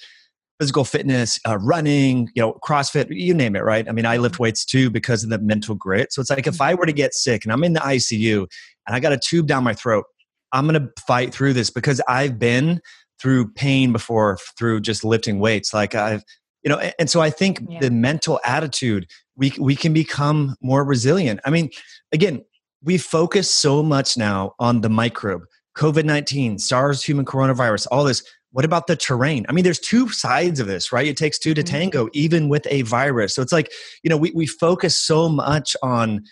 [0.60, 4.36] physical fitness uh, running you know crossfit you name it right i mean i lift
[4.36, 4.44] mm-hmm.
[4.44, 7.14] weights too because of the mental grit so it's like if i were to get
[7.14, 8.46] sick and i'm in the icu
[8.88, 10.06] and i got a tube down my throat
[10.52, 12.82] i'm going to fight through this because i've been
[13.22, 16.24] through pain before through just lifting weights like i've
[16.64, 17.80] you know and, and so i think yeah.
[17.80, 19.08] the mental attitude
[19.40, 21.70] we we can become more resilient i mean
[22.12, 22.44] again
[22.84, 25.44] we focus so much now on the microbe
[25.80, 28.24] COVID 19, SARS human coronavirus, all this.
[28.52, 29.46] What about the terrain?
[29.48, 31.08] I mean, there's two sides of this, right?
[31.08, 31.72] It takes two to mm-hmm.
[31.72, 33.36] tango, even with a virus.
[33.36, 33.72] So it's like,
[34.04, 36.24] you know, we, we focus so much on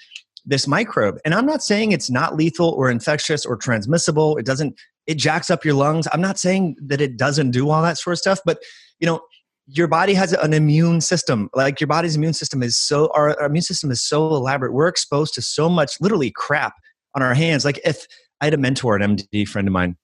[0.43, 1.19] this microbe.
[1.23, 4.35] And I'm not saying it's not lethal or infectious or transmissible.
[4.37, 6.07] It doesn't, it jacks up your lungs.
[6.11, 8.57] I'm not saying that it doesn't do all that sort of stuff, but,
[8.99, 9.21] you know,
[9.67, 11.49] your body has an immune system.
[11.53, 14.73] Like your body's immune system is so, our, our immune system is so elaborate.
[14.73, 16.73] We're exposed to so much, literally crap
[17.15, 17.65] on our hands.
[17.65, 18.07] Like if,
[18.41, 19.97] I had a mentor, an MD friend of mine,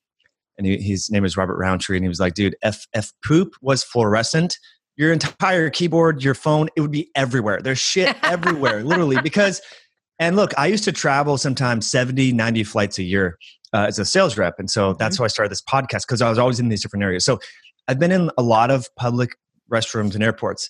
[0.58, 3.54] and he, his name is Robert Rountree, and he was like, "Dude, if if poop
[3.62, 4.58] was fluorescent,
[4.96, 7.62] your entire keyboard, your phone, it would be everywhere.
[7.62, 9.62] There's shit everywhere, literally." Because,
[10.20, 13.38] and look, I used to travel sometimes 70, 90 flights a year
[13.74, 15.24] uh, as a sales rep, and so that's mm-hmm.
[15.24, 17.26] why I started this podcast because I was always in these different areas.
[17.26, 17.40] So
[17.88, 19.32] I've been in a lot of public
[19.72, 20.70] restrooms and airports,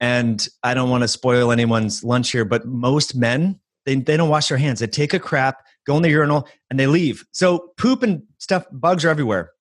[0.00, 4.28] and I don't want to spoil anyone's lunch here, but most men they, they don't
[4.28, 4.80] wash their hands.
[4.80, 7.24] They take a crap, go in the urinal, and they leave.
[7.32, 9.52] So poop and stuff, bugs are everywhere.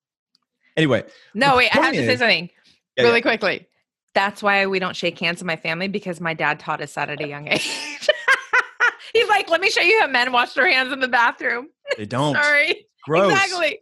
[0.77, 1.03] Anyway.
[1.33, 2.49] No, wait, I have to say something
[2.97, 3.21] yeah, really yeah.
[3.21, 3.67] quickly.
[4.13, 7.09] That's why we don't shake hands in my family because my dad taught us that
[7.09, 7.61] at a young age.
[9.13, 11.69] He's like, let me show you how men wash their hands in the bathroom.
[11.97, 12.35] They don't.
[12.43, 12.87] Sorry.
[13.05, 13.31] Gross.
[13.31, 13.79] Exactly.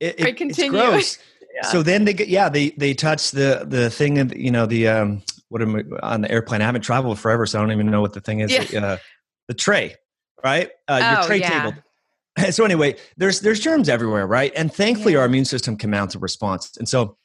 [0.00, 0.78] It, it, continue.
[0.78, 1.18] It's gross.
[1.54, 1.62] Yeah.
[1.66, 4.88] So then they get, yeah, they, they touch the, the thing, of, you know, the,
[4.88, 6.62] um, what am I, on the airplane?
[6.62, 8.72] I haven't traveled forever, so I don't even know what the thing is.
[8.72, 8.84] Yeah.
[8.84, 8.96] Uh,
[9.48, 9.96] the tray,
[10.42, 10.70] right?
[10.88, 11.62] Uh, oh, your tray yeah.
[11.62, 11.82] table.
[12.50, 14.50] So anyway, there's there's germs everywhere, right?
[14.56, 15.18] And thankfully, yeah.
[15.18, 16.74] our immune system can mount a response.
[16.78, 17.18] And so,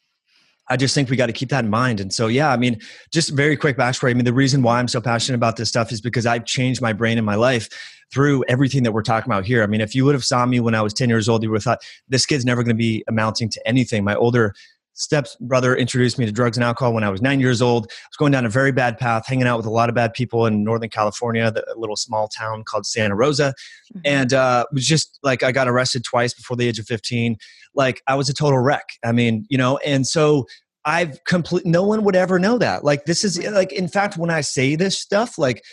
[0.70, 2.00] I just think we got to keep that in mind.
[2.00, 2.80] And so, yeah, I mean,
[3.12, 4.12] just very quick backstory.
[4.12, 6.82] I mean, the reason why I'm so passionate about this stuff is because I've changed
[6.82, 7.70] my brain and my life
[8.12, 9.64] through everything that we're talking about here.
[9.64, 11.50] I mean, if you would have saw me when I was 10 years old, you
[11.50, 14.04] would have thought this kid's never going to be amounting to anything.
[14.04, 14.54] My older
[14.98, 17.86] stepbrother introduced me to drugs and alcohol when I was nine years old.
[17.90, 20.14] I was going down a very bad path, hanging out with a lot of bad
[20.14, 23.54] people in Northern California, the, a little small town called Santa Rosa.
[23.94, 24.00] Mm-hmm.
[24.06, 27.38] And uh, it was just like I got arrested twice before the age of 15.
[27.76, 28.86] Like I was a total wreck.
[29.06, 30.48] I mean, you know, and so
[30.84, 32.84] I've complete, no one would ever know that.
[32.84, 35.64] Like this is like, in fact, when I say this stuff, like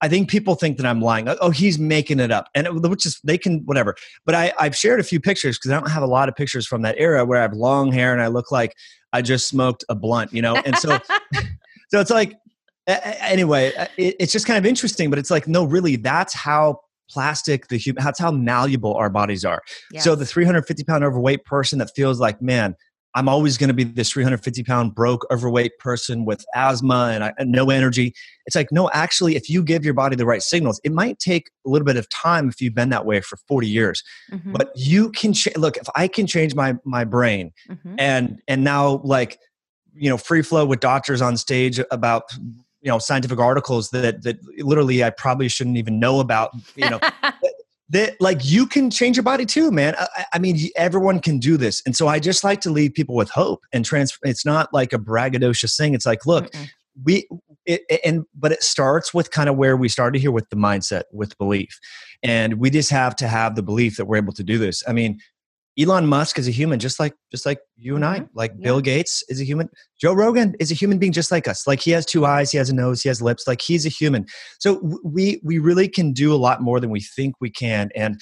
[0.00, 1.28] I think people think that I'm lying.
[1.28, 3.96] Oh, he's making it up, and it, which is they can whatever.
[4.24, 6.66] But I, I've shared a few pictures because I don't have a lot of pictures
[6.66, 8.76] from that era where I have long hair and I look like
[9.12, 10.56] I just smoked a blunt, you know.
[10.56, 10.98] And so,
[11.88, 12.34] so it's like
[12.86, 15.10] anyway, uh, it, it's just kind of interesting.
[15.10, 16.80] But it's like no, really, that's how
[17.10, 18.04] plastic the human.
[18.04, 19.62] That's how malleable our bodies are.
[19.92, 20.04] Yes.
[20.04, 22.76] So the 350 pound overweight person that feels like man
[23.18, 27.32] I'm always going to be this 350 pound broke overweight person with asthma and, I,
[27.36, 28.14] and, no energy.
[28.46, 31.50] It's like, no, actually, if you give your body the right signals, it might take
[31.66, 34.04] a little bit of time if you've been that way for 40 years.
[34.30, 34.52] Mm-hmm.
[34.52, 37.96] But you can ch- look, if I can change my, my brain mm-hmm.
[37.98, 39.40] and, and now like,
[39.94, 42.22] you know, free flow with doctors on stage about,
[42.80, 47.00] you know, scientific articles that, that literally I probably shouldn't even know about, you know,
[47.90, 49.94] that like you can change your body too man.
[49.98, 51.82] I, I, mean everyone can do this.
[51.86, 54.92] And so i just like to leave people with hope and transfer it's not like
[54.92, 55.94] a braggadocious thing.
[55.94, 56.68] It's like look Mm-mm.
[57.04, 57.28] we
[57.66, 61.02] it, and but it starts with kind of where we started here with the mindset
[61.12, 61.78] with belief.
[62.22, 64.82] And we just have to have the belief that we're able to do this.
[64.86, 65.20] I mean
[65.78, 68.20] Elon Musk is a human, just like just like you and I.
[68.20, 68.36] Mm-hmm.
[68.36, 68.64] Like yeah.
[68.64, 69.68] Bill Gates is a human.
[70.00, 71.66] Joe Rogan is a human being, just like us.
[71.66, 73.46] Like he has two eyes, he has a nose, he has lips.
[73.46, 74.26] Like he's a human.
[74.58, 78.20] So we we really can do a lot more than we think we can, and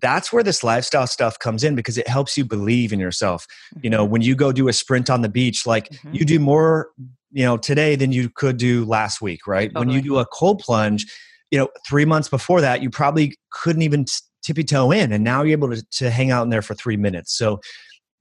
[0.00, 3.46] that's where this lifestyle stuff comes in because it helps you believe in yourself.
[3.46, 3.80] Mm-hmm.
[3.84, 4.12] You know, mm-hmm.
[4.12, 6.14] when you go do a sprint on the beach, like mm-hmm.
[6.14, 6.90] you do more,
[7.32, 9.70] you know, today than you could do last week, right?
[9.72, 9.86] Totally.
[9.86, 11.06] When you do a cold plunge,
[11.50, 14.06] you know, three months before that, you probably couldn't even
[14.44, 16.96] tippy toe in and now you're able to, to hang out in there for three
[16.96, 17.60] minutes so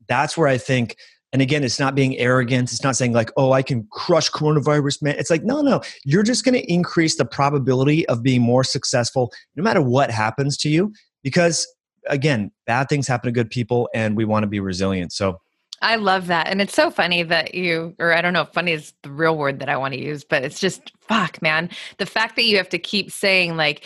[0.07, 0.95] that's where i think
[1.33, 5.01] and again it's not being arrogant it's not saying like oh i can crush coronavirus
[5.01, 8.63] man it's like no no you're just going to increase the probability of being more
[8.63, 10.91] successful no matter what happens to you
[11.23, 11.67] because
[12.07, 15.37] again bad things happen to good people and we want to be resilient so
[15.83, 16.47] I love that.
[16.47, 19.37] And it's so funny that you, or I don't know if funny is the real
[19.37, 21.69] word that I want to use, but it's just fuck, man.
[21.97, 23.85] The fact that you have to keep saying, like,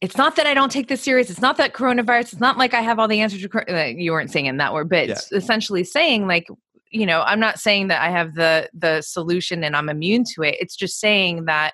[0.00, 1.30] it's not that I don't take this serious.
[1.30, 2.32] It's not that coronavirus.
[2.32, 3.94] It's not like I have all the answers to.
[3.96, 5.12] You weren't saying in that word, but yeah.
[5.12, 6.48] it's essentially saying like,
[6.90, 10.42] you know, I'm not saying that I have the the solution and I'm immune to
[10.42, 10.56] it.
[10.60, 11.72] It's just saying that,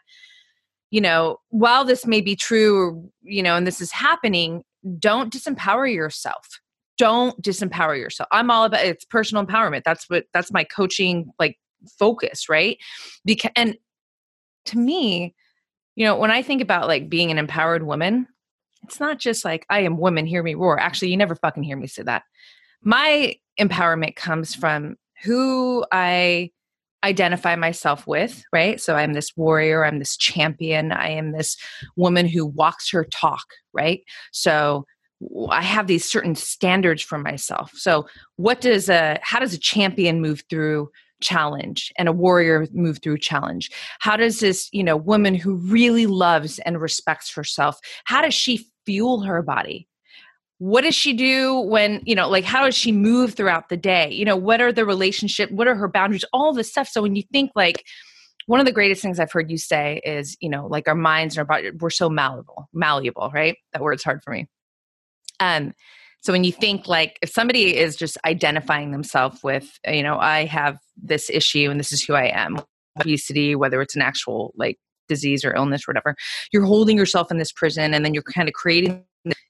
[0.91, 4.63] you know, while this may be true, or, you know, and this is happening,
[4.99, 6.61] don't disempower yourself.
[6.99, 8.29] Don't disempower yourself.
[8.31, 9.83] I'm all about it's personal empowerment.
[9.85, 11.59] That's what that's my coaching like
[11.99, 12.79] focus, right?
[13.25, 13.77] Because and
[14.67, 15.35] to me,
[15.95, 18.27] you know, when I think about like being an empowered woman,
[18.85, 20.79] it's not just like I am woman, hear me roar.
[20.79, 22.23] Actually, you never fucking hear me say that.
[22.83, 26.51] My empowerment comes from who I
[27.05, 28.81] identify myself with, right?
[28.81, 31.57] So I'm this warrior, I'm this champion, I am this
[31.97, 34.03] woman who walks her talk, right?
[34.33, 34.85] So
[35.51, 37.73] I have these certain standards for myself.
[37.75, 40.91] So what does a how does a champion move through
[41.23, 43.71] challenge and a warrior move through challenge.
[44.01, 48.67] How does this you know woman who really loves and respects herself how does she
[48.85, 49.89] fuel her body?
[50.59, 54.11] What does she do when you know like how does she move throughout the day?
[54.11, 56.25] You know what are the relationship what are her boundaries?
[56.33, 56.89] All this stuff.
[56.89, 57.85] So when you think like
[58.47, 61.37] one of the greatest things i've heard you say is you know like our minds
[61.37, 63.57] and our body we're so malleable malleable right?
[63.73, 64.49] That word's hard for me.
[65.41, 65.75] Um
[66.23, 70.45] so when you think like if somebody is just identifying themselves with, you know, I
[70.45, 72.59] have this issue and this is who I am,
[73.01, 76.15] obesity, whether it's an actual like disease or illness or whatever,
[76.53, 79.05] you're holding yourself in this prison and then you're kind of creating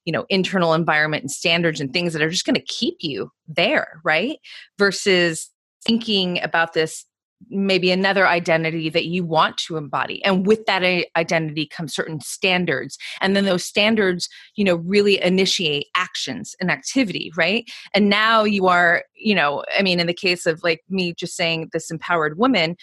[0.04, 3.30] you know internal environment and standards and things that are just going to keep you
[3.46, 4.38] there right?
[4.78, 5.50] Versus
[5.84, 7.04] thinking about this
[7.50, 10.82] maybe another identity that you want to embody and with that
[11.16, 17.32] identity come certain standards and then those standards you know really initiate actions and activity
[17.36, 17.70] right?
[17.94, 21.36] And now you are you know i mean in the case of like me just
[21.36, 22.76] saying this empowered woman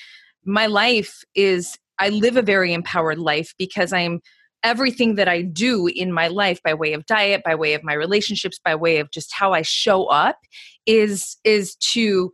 [0.45, 4.19] my life is i live a very empowered life because i'm
[4.63, 7.93] everything that i do in my life by way of diet by way of my
[7.93, 10.37] relationships by way of just how i show up
[10.85, 12.31] is is to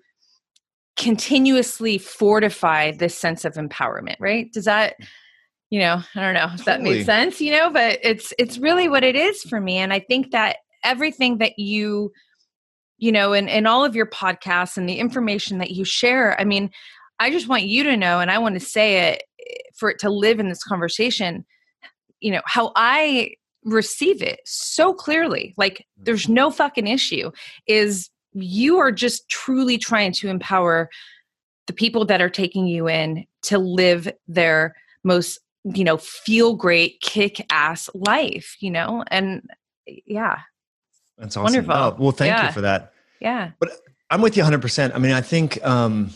[0.96, 4.96] continuously fortify this sense of empowerment right does that
[5.70, 6.66] you know i don't know if totally.
[6.66, 9.92] that made sense you know but it's it's really what it is for me and
[9.92, 12.12] i think that everything that you
[12.98, 16.46] you know in, in all of your podcasts and the information that you share i
[16.46, 16.70] mean
[17.20, 20.00] i just want you to know and i want to say it eh, for it
[20.00, 21.46] to live in this conversation
[22.22, 23.32] you know how i
[23.66, 26.36] receive it so clearly like there's mm-hmm.
[26.36, 27.32] no fucking issue
[27.68, 30.90] is you are just truly trying to empower
[31.68, 37.00] the people that are taking you in to live their most you know feel great
[37.02, 39.04] kick ass life you know?
[39.10, 39.50] And
[40.06, 40.40] yeah.
[41.18, 41.56] That's awesome.
[41.56, 41.74] Wonderful.
[41.74, 42.48] Oh, well thank yeah.
[42.48, 42.94] you for that.
[43.20, 43.52] Yeah.
[43.60, 43.72] But
[44.10, 46.10] i'm with you 100% i mean i think um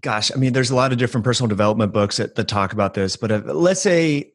[0.00, 2.94] gosh i mean there's a lot of different personal development books that, that talk about
[2.94, 4.31] this but if, let's say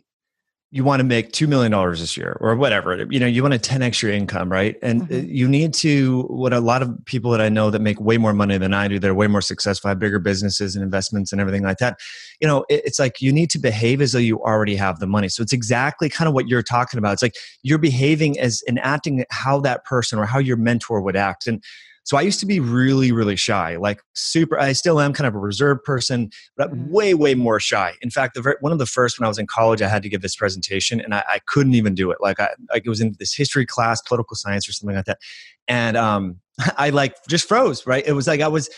[0.70, 3.60] you want to make $2 million this year or whatever you know you want to
[3.60, 4.76] 10x your income right?
[4.82, 5.28] And mm-hmm.
[5.30, 8.34] you need to what a lot of people that i know that make way more
[8.34, 11.64] money than i do they're way more successful have bigger businesses and investments and everything
[11.64, 11.98] like that
[12.42, 15.30] you know it's like you need to behave as though you already have the money.
[15.30, 17.14] So it's exactly kind of what you're talking about.
[17.14, 21.16] It's like you're behaving as and acting how that person or how your mentor would
[21.16, 21.48] act.
[21.48, 21.64] And
[22.08, 24.58] so I used to be really, really shy, like super.
[24.58, 26.90] I still am kind of a reserved person, but mm-hmm.
[26.90, 27.96] way, way more shy.
[28.02, 30.04] In fact, the very, one of the first when I was in college, I had
[30.04, 32.20] to give this presentation, and I, I couldn't even do it.
[32.22, 35.20] Like I, like it was in this history class, political science, or something like that,
[35.68, 36.40] and um,
[36.78, 37.86] I like just froze.
[37.86, 38.08] Right?
[38.08, 38.70] It was like I was,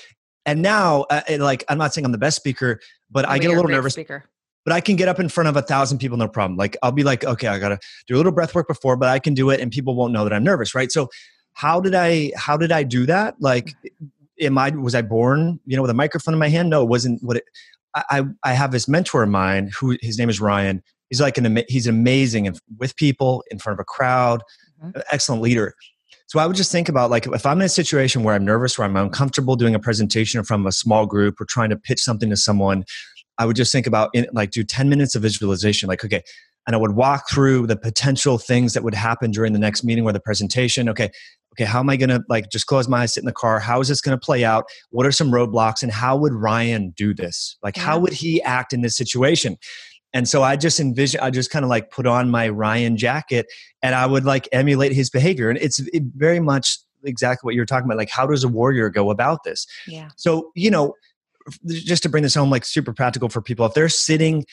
[0.47, 2.79] and now, uh, like I'm not saying I'm the best speaker,
[3.11, 3.93] but I, I get a little nervous.
[3.93, 4.23] Speaker
[4.65, 6.57] but I can get up in front of a thousand people, no problem.
[6.57, 9.19] Like I'll be like, okay, I gotta do a little breath work before, but I
[9.19, 10.91] can do it, and people won't know that I'm nervous, right?
[10.91, 11.09] So
[11.59, 13.35] how did i how did i do that?
[13.39, 13.75] Like
[14.39, 16.69] am i was i born you know with a microphone in my hand?
[16.69, 17.43] No it wasn't what it
[17.95, 20.81] i i have this mentor of mine who his name is ryan.
[21.09, 24.41] He's like an he's amazing with people in front of a crowd
[24.81, 25.01] mm-hmm.
[25.11, 25.73] excellent leader.
[26.27, 28.79] So i would just think about like if i'm in a situation where i'm nervous
[28.79, 32.29] or i'm uncomfortable doing a presentation from a small group or trying to pitch something
[32.29, 32.85] to someone
[33.37, 35.89] i would just think about in, like do 10 minutes of visualization.
[35.89, 36.23] Like okay
[36.69, 40.03] and I would walk through the potential things that would happen during the next meeting
[40.03, 40.87] or the presentation.
[40.87, 41.09] Okay,
[41.53, 43.59] okay, how am I going to like just close my eyes, sit in the car?
[43.59, 44.65] How is this going to play out?
[44.91, 47.57] What are some roadblocks and how would Ryan do this?
[47.63, 47.83] Like, yeah.
[47.83, 49.57] how would he act in this situation?
[50.13, 53.47] And so I just envision, I just kind of like put on my Ryan jacket
[53.83, 55.49] and I would like emulate his behavior.
[55.49, 57.97] And it's it very much exactly what you're talking about.
[57.97, 59.67] Like, how does a warrior go about this?
[59.87, 60.09] Yeah.
[60.17, 60.93] So, you know,
[61.67, 64.45] just to bring this home, like super practical for people, if they're sitting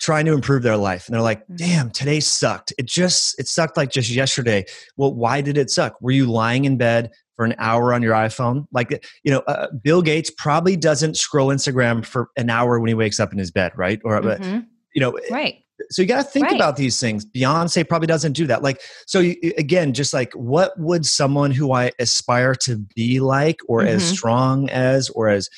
[0.00, 1.06] trying to improve their life.
[1.06, 1.56] And they're like mm-hmm.
[1.56, 2.72] damn today sucked.
[2.78, 4.64] It just it sucked like just yesterday.
[4.96, 6.00] Well why did it suck?
[6.00, 8.66] Were you lying in bed for an hour on your iphone?
[8.72, 12.94] Like you know uh, bill gates probably doesn't scroll instagram for an hour when he
[12.94, 14.00] wakes up in his bed right?
[14.04, 14.60] Or uh, mm-hmm.
[14.94, 15.56] you know right.
[15.90, 16.56] so you got to think right.
[16.56, 17.26] about these things.
[17.26, 18.62] Beyonce probably doesn't do that.
[18.62, 23.58] Like so you, again just like what would someone who i aspire to be like
[23.68, 23.96] or mm-hmm.
[23.96, 25.50] as strong as or as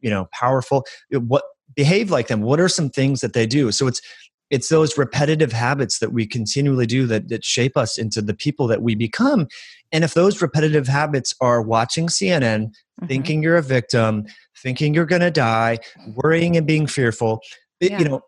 [0.00, 1.42] you know powerful what
[1.74, 4.00] behave like them what are some things that they do so it's
[4.50, 8.66] it's those repetitive habits that we continually do that, that shape us into the people
[8.66, 9.46] that we become
[9.92, 13.06] and if those repetitive habits are watching cnn mm-hmm.
[13.06, 14.24] thinking you're a victim
[14.62, 15.78] thinking you're going to die
[16.14, 17.40] worrying and being fearful
[17.80, 17.98] yeah.
[17.98, 18.20] you know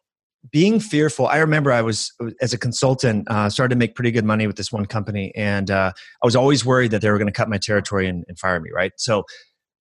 [0.51, 4.25] being fearful i remember i was as a consultant uh, started to make pretty good
[4.25, 7.29] money with this one company and uh, i was always worried that they were going
[7.29, 9.25] to cut my territory and, and fire me right so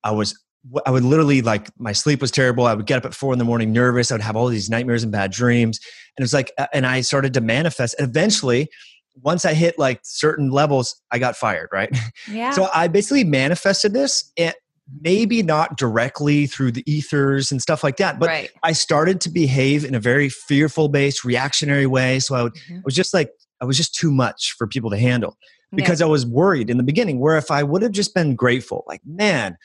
[0.04, 0.38] i was
[0.86, 2.66] I would literally like my sleep was terrible.
[2.66, 4.12] I would get up at four in the morning nervous.
[4.12, 5.80] I would have all these nightmares and bad dreams.
[6.16, 7.96] And it was like, and I started to manifest.
[7.98, 8.70] And eventually,
[9.16, 11.96] once I hit like certain levels, I got fired, right?
[12.28, 12.52] Yeah.
[12.52, 14.54] So I basically manifested this and
[15.02, 18.52] maybe not directly through the ethers and stuff like that, but right.
[18.64, 22.20] I started to behave in a very fearful based, reactionary way.
[22.20, 22.78] So I, would, mm-hmm.
[22.78, 25.38] I was just like, I was just too much for people to handle
[25.74, 26.08] because yeah.
[26.08, 27.20] I was worried in the beginning.
[27.20, 29.58] Where if I would have just been grateful, like, man,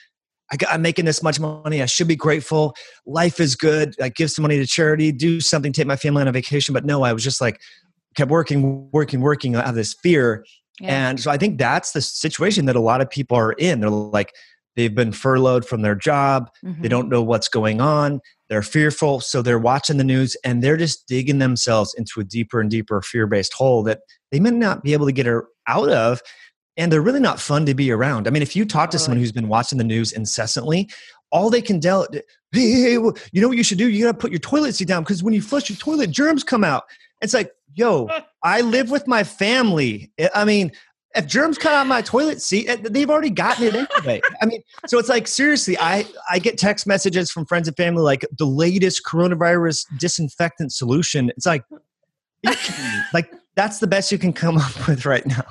[0.51, 1.82] I got, I'm making this much money.
[1.82, 2.74] I should be grateful.
[3.05, 3.94] Life is good.
[4.01, 6.72] I give some money to charity, do something, take my family on a vacation.
[6.72, 7.61] But no, I was just like,
[8.16, 10.44] kept working, working, working out of this fear.
[10.80, 11.09] Yeah.
[11.09, 13.80] And so I think that's the situation that a lot of people are in.
[13.80, 14.32] They're like,
[14.74, 16.51] they've been furloughed from their job.
[16.64, 16.82] Mm-hmm.
[16.82, 18.20] They don't know what's going on.
[18.49, 19.20] They're fearful.
[19.20, 23.01] So they're watching the news and they're just digging themselves into a deeper and deeper
[23.03, 26.20] fear based hole that they may not be able to get out of
[26.77, 28.27] and they're really not fun to be around.
[28.27, 30.91] I mean, if you talk to someone who's been watching the news incessantly,
[31.33, 32.20] all they can tell, hey,
[32.53, 33.89] hey, you know what you should do?
[33.89, 36.45] You got to put your toilet seat down because when you flush your toilet, germs
[36.45, 36.85] come out.
[37.22, 38.09] It's like, yo,
[38.43, 40.12] I live with my family.
[40.35, 40.72] I mean,
[41.14, 44.20] if germs come out my toilet seat, eh, they've already gotten it anyway.
[44.43, 48.03] I mean, so it's like seriously, I I get text messages from friends and family
[48.03, 51.31] like the latest coronavirus disinfectant solution.
[51.31, 51.64] It's like,
[53.14, 55.45] like that's the best you can come up with right now.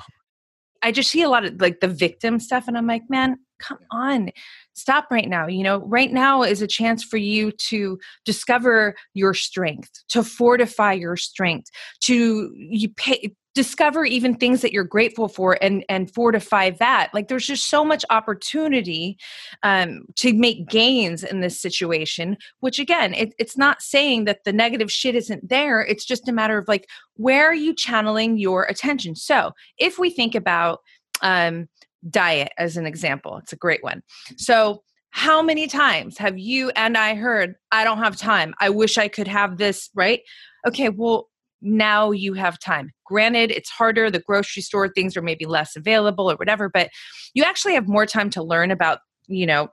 [0.86, 3.78] I just see a lot of like the victim stuff, and I'm like, man, come
[3.90, 4.30] on,
[4.74, 5.46] stop right now.
[5.46, 10.92] You know, right now is a chance for you to discover your strength, to fortify
[10.92, 11.70] your strength,
[12.02, 17.28] to you pay discover even things that you're grateful for and and fortify that like
[17.28, 19.16] there's just so much opportunity
[19.62, 24.52] um, to make gains in this situation which again it, it's not saying that the
[24.52, 28.64] negative shit isn't there it's just a matter of like where are you channeling your
[28.64, 30.80] attention so if we think about
[31.22, 31.66] um,
[32.10, 33.38] diet as an example.
[33.38, 34.02] It's a great one.
[34.36, 38.54] So, how many times have you and I heard, I don't have time.
[38.60, 40.20] I wish I could have this, right?
[40.66, 41.28] Okay, well,
[41.62, 42.90] now you have time.
[43.06, 44.10] Granted, it's harder.
[44.10, 46.90] The grocery store things are maybe less available or whatever, but
[47.32, 49.68] you actually have more time to learn about, you know,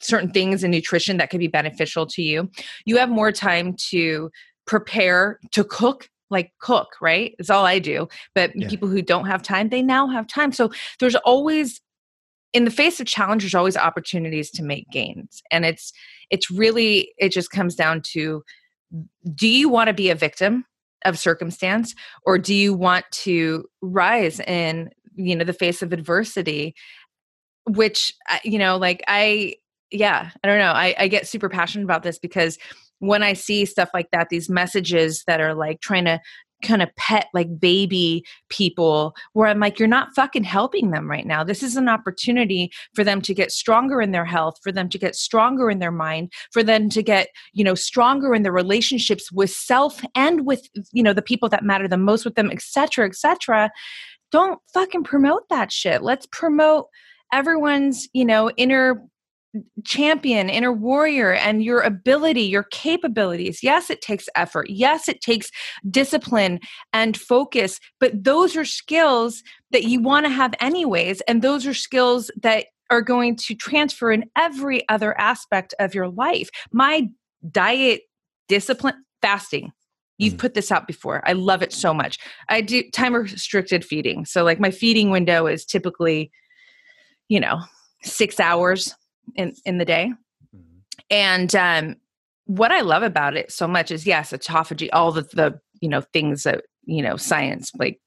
[0.00, 2.50] certain things in nutrition that could be beneficial to you.
[2.84, 4.30] You have more time to
[4.66, 7.34] prepare to cook like cook, right?
[7.38, 8.08] It's all I do.
[8.34, 8.68] But yeah.
[8.68, 10.52] people who don't have time, they now have time.
[10.52, 10.70] So
[11.00, 11.80] there's always
[12.52, 15.42] in the face of challenge there's always opportunities to make gains.
[15.50, 15.92] And it's
[16.30, 18.42] it's really it just comes down to
[19.34, 20.64] do you want to be a victim
[21.04, 21.94] of circumstance
[22.24, 26.74] or do you want to rise in you know the face of adversity
[27.68, 28.12] which
[28.42, 29.54] you know like i
[29.90, 32.58] yeah i don't know I, I get super passionate about this because
[33.06, 36.20] when I see stuff like that, these messages that are like trying to
[36.64, 41.26] kind of pet like baby people where I'm like, you're not fucking helping them right
[41.26, 41.44] now.
[41.44, 44.98] This is an opportunity for them to get stronger in their health, for them to
[44.98, 49.30] get stronger in their mind, for them to get, you know, stronger in their relationships
[49.30, 53.06] with self and with, you know, the people that matter the most with them, etc.,
[53.06, 53.70] etc.
[54.32, 56.02] Don't fucking promote that shit.
[56.02, 56.86] Let's promote
[57.32, 59.02] everyone's, you know, inner
[59.84, 63.62] champion, inner warrior, and your ability, your capabilities.
[63.62, 64.68] Yes, it takes effort.
[64.70, 65.50] Yes, it takes
[65.90, 66.60] discipline
[66.92, 71.20] and focus, but those are skills that you want to have anyways.
[71.22, 76.08] And those are skills that are going to transfer in every other aspect of your
[76.08, 76.48] life.
[76.72, 77.08] My
[77.50, 78.02] diet,
[78.48, 79.72] discipline, fasting.
[80.18, 80.38] You've mm.
[80.38, 81.22] put this out before.
[81.26, 82.18] I love it so much.
[82.48, 84.24] I do time restricted feeding.
[84.26, 86.30] So, like, my feeding window is typically,
[87.28, 87.60] you know,
[88.02, 88.94] six hours
[89.34, 90.12] in in the day.
[90.54, 90.78] Mm-hmm.
[91.10, 91.96] And um,
[92.46, 96.00] what I love about it so much is yes, autophagy, all the the you know
[96.00, 98.00] things that you know science like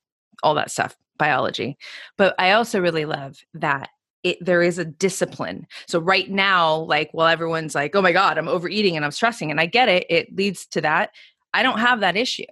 [0.44, 1.78] all that stuff, biology.
[2.18, 3.90] But I also really love that
[4.24, 5.68] it, there is a discipline.
[5.88, 9.52] So right now, like, while everyone's like, "Oh my god, I'm overeating and I'm stressing,"
[9.52, 11.12] and I get it, it leads to that.
[11.54, 12.44] I don't have that issue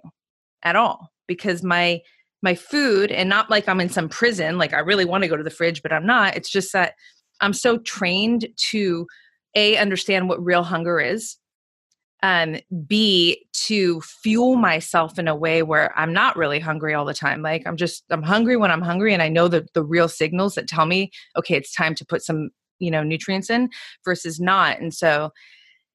[0.62, 2.00] at all because my
[2.42, 4.58] my food and not like I'm in some prison.
[4.58, 6.36] Like I really want to go to the fridge, but I'm not.
[6.36, 6.94] It's just that
[7.40, 9.06] I'm so trained to
[9.54, 11.36] a understand what real hunger is
[12.22, 12.56] um
[12.86, 17.42] b to fuel myself in a way where i'm not really hungry all the time.
[17.42, 20.54] Like i'm just i'm hungry when i'm hungry and i know the the real signals
[20.54, 23.70] that tell me okay it's time to put some you know nutrients in
[24.04, 24.80] versus not.
[24.80, 25.30] And so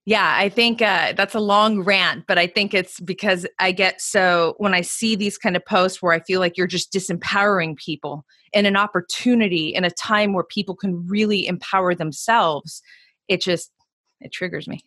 [0.05, 4.01] yeah i think uh, that's a long rant but i think it's because i get
[4.01, 7.75] so when i see these kind of posts where i feel like you're just disempowering
[7.77, 12.81] people in an opportunity in a time where people can really empower themselves
[13.27, 13.71] it just
[14.19, 14.83] it triggers me.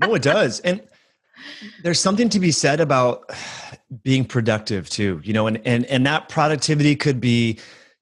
[0.00, 0.82] No it does and
[1.82, 3.30] there's something to be said about
[4.02, 7.58] being productive too you know and and and that productivity could be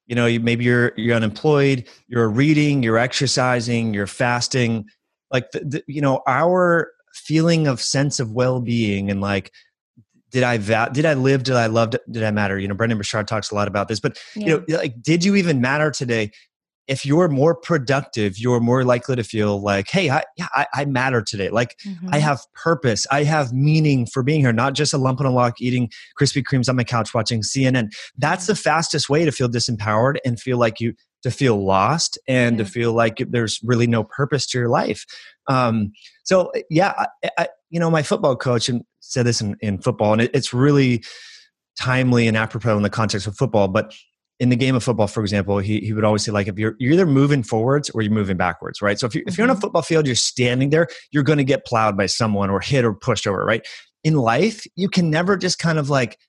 [0.07, 4.85] you know maybe you're you're unemployed you're reading you're exercising you're fasting
[5.31, 9.51] like the, the, you know our feeling of sense of well-being and like
[10.35, 11.43] did I va- did I live?
[11.43, 11.91] Did I love?
[12.11, 12.59] Did I matter?
[12.59, 14.45] You know, Brendon Burchard talks a lot about this, but yeah.
[14.45, 16.31] you know, like, did you even matter today?
[16.89, 20.85] If you're more productive, you're more likely to feel like, hey, I, yeah, I, I
[20.85, 21.49] matter today.
[21.49, 22.09] Like mm-hmm.
[22.11, 23.07] I have purpose.
[23.09, 26.43] I have meaning for being here, not just a lump on a log eating Krispy
[26.43, 27.91] Kremes on my couch watching CNN.
[28.17, 30.95] That's the fastest way to feel disempowered and feel like you
[31.25, 32.63] to feel lost and yeah.
[32.63, 35.05] to feel like there's really no purpose to your life.
[35.47, 35.91] Um,
[36.23, 40.13] so yeah, I, I, you know, my football coach and said this in, in football,
[40.13, 41.03] and it, it's really
[41.81, 43.67] timely and apropos in the context of football.
[43.67, 43.91] But
[44.39, 46.75] in the game of football, for example, he, he would always say, like, if you're,
[46.77, 48.99] you're either moving forwards or you're moving backwards, right?
[48.99, 49.61] So if you're, if you're on a mm-hmm.
[49.61, 52.93] football field, you're standing there, you're going to get plowed by someone or hit or
[52.93, 53.65] pushed over, right?
[54.03, 56.19] In life, you can never just kind of like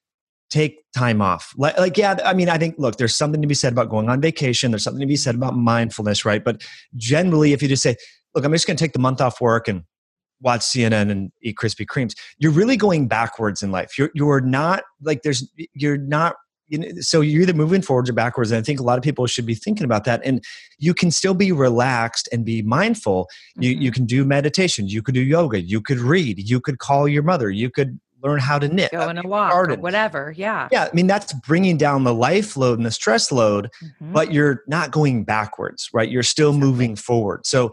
[0.50, 1.52] take time off.
[1.56, 4.08] Like, like, yeah, I mean, I think, look, there's something to be said about going
[4.08, 4.70] on vacation.
[4.70, 6.42] There's something to be said about mindfulness, right?
[6.42, 6.62] But
[6.96, 7.96] generally, if you just say,
[8.34, 9.82] look, I'm just going to take the month off work and
[10.40, 13.98] watch CNN and eat Krispy Kremes, you're really going backwards in life.
[13.98, 16.36] You're you're not like there's you're not
[16.68, 18.50] you know, so you're either moving forwards or backwards.
[18.50, 20.20] And I think a lot of people should be thinking about that.
[20.24, 20.42] And
[20.78, 23.24] you can still be relaxed and be mindful.
[23.24, 23.62] Mm-hmm.
[23.62, 24.88] You you can do meditation.
[24.88, 25.60] You could do yoga.
[25.60, 26.48] You could read.
[26.48, 27.50] You could call your mother.
[27.50, 28.92] You could learn how to knit.
[28.92, 29.78] Go on a walk garden.
[29.78, 30.32] or whatever.
[30.36, 30.68] Yeah.
[30.72, 30.84] Yeah.
[30.84, 34.12] I mean, that's bringing down the life load and the stress load, mm-hmm.
[34.12, 36.08] but you're not going backwards, right?
[36.08, 36.70] You're still exactly.
[36.70, 37.46] moving forward.
[37.46, 37.72] So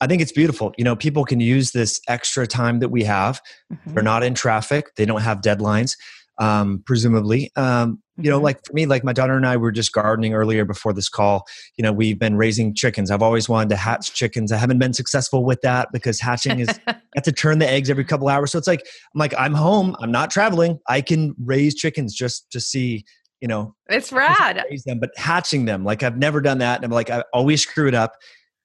[0.00, 0.72] I think it's beautiful.
[0.78, 3.40] You know, people can use this extra time that we have.
[3.72, 3.94] Mm-hmm.
[3.94, 4.94] They're not in traffic.
[4.96, 5.96] They don't have deadlines,
[6.38, 7.50] um, presumably.
[7.56, 8.44] Um, you know, mm-hmm.
[8.44, 11.46] like for me, like my daughter and I were just gardening earlier before this call.
[11.76, 13.10] You know, we've been raising chickens.
[13.10, 14.50] I've always wanted to hatch chickens.
[14.50, 17.90] I haven't been successful with that because hatching is I have to turn the eggs
[17.90, 18.50] every couple hours.
[18.50, 18.80] So it's like
[19.14, 19.94] I'm like I'm home.
[20.00, 20.80] I'm not traveling.
[20.88, 23.04] I can raise chickens just to see
[23.40, 24.64] you know, it's rad.
[24.68, 26.76] Raise them, but hatching them, like I've never done that.
[26.76, 28.16] And I'm like, I always screw it up.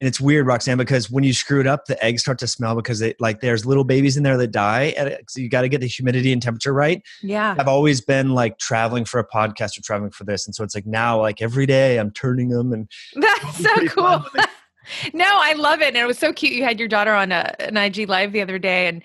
[0.04, 2.76] And it's weird, Roxanne, because when you screw it up, the eggs start to smell
[2.76, 5.18] because it like there's little babies in there that die.
[5.30, 7.01] so you got to get the humidity and temperature right.
[7.22, 7.56] Yeah.
[7.58, 10.45] I've always been like traveling for a podcast or traveling for this.
[10.45, 14.26] And so it's like now, like every day I'm turning them and that's so cool.
[15.14, 15.88] no, I love it.
[15.88, 16.51] And it was so cute.
[16.51, 19.01] You had your daughter on a, an IG live the other day and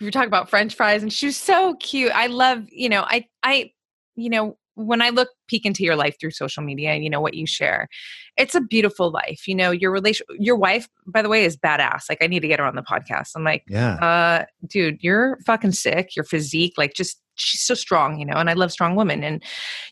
[0.00, 2.12] you were talking about French fries and she was so cute.
[2.14, 3.72] I love, you know, I, I,
[4.16, 7.20] you know, when I look peek into your life through social media and you know
[7.20, 7.88] what you share,
[8.36, 9.46] it's a beautiful life.
[9.46, 12.04] You know, your relation your wife, by the way, is badass.
[12.08, 13.30] Like I need to get her on the podcast.
[13.36, 13.94] I'm like, yeah.
[13.94, 16.16] uh, dude, you're fucking sick.
[16.16, 19.22] Your physique, like just she's so strong, you know, and I love strong women.
[19.22, 19.42] And,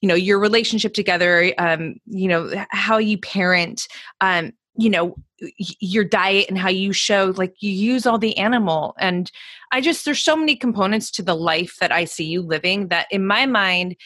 [0.03, 3.83] you know, your relationship together, um, you know, how you parent,
[4.21, 5.15] um, you know
[5.59, 9.31] your diet and how you show like you use all the animal and
[9.73, 13.07] i just there's so many components to the life that i see you living that
[13.11, 13.97] in my mind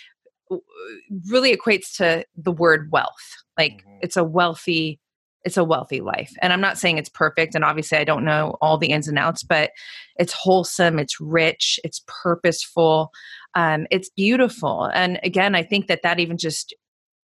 [1.29, 3.37] really equates to the word wealth.
[3.59, 3.99] Like mm-hmm.
[4.03, 5.01] it's a wealthy
[5.45, 6.33] it's a wealthy life.
[6.41, 9.19] And I'm not saying it's perfect and obviously I don't know all the ins and
[9.19, 9.73] outs, but
[10.17, 13.11] it's wholesome, it's rich, it's purposeful,
[13.55, 14.91] um it's beautiful.
[14.95, 16.75] And again, I think that that even just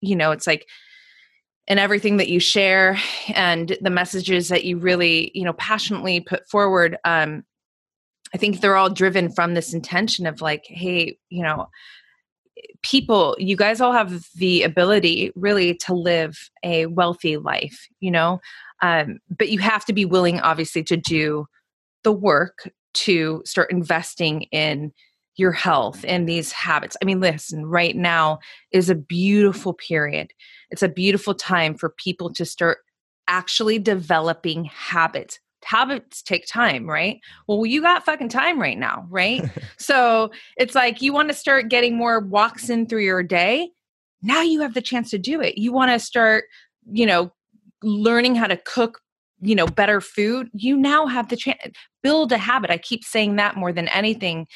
[0.01, 0.65] you know, it's like
[1.67, 2.97] and everything that you share
[3.33, 7.43] and the messages that you really, you know, passionately put forward um
[8.33, 11.67] I think they're all driven from this intention of like, hey, you know,
[12.83, 18.39] people you guys all have the ability really to live a wealthy life you know?
[18.81, 21.47] Um, but you have to be willing obviously to do
[22.03, 24.91] the work to start investing in
[25.37, 26.95] your health and these habits.
[27.01, 28.39] I mean listen right now
[28.71, 30.31] is a beautiful period.
[30.69, 32.79] It's a beautiful time for people to start
[33.27, 37.19] actually developing habits habits take time, right?
[37.47, 39.43] Well, you got fucking time right now, right?
[39.77, 43.69] so it's like you want to start getting more walks in through your day.
[44.21, 45.57] Now you have the chance to do it.
[45.57, 46.45] You want to start,
[46.91, 47.31] you know,
[47.83, 48.99] learning how to cook,
[49.41, 50.49] you know, better food.
[50.53, 51.59] You now have the chance.
[52.01, 52.71] Build a habit.
[52.71, 54.47] I keep saying that more than anything.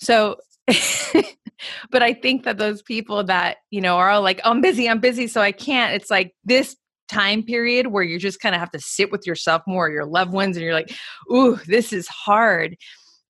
[0.00, 0.36] So,
[1.90, 4.88] but I think that those people that, you know, are all like, oh, I'm busy,
[4.88, 5.94] I'm busy, so I can't.
[5.94, 6.76] It's like this
[7.10, 10.32] time period where you just kind of have to sit with yourself more, your loved
[10.32, 10.92] ones, and you're like,
[11.32, 12.76] ooh, this is hard.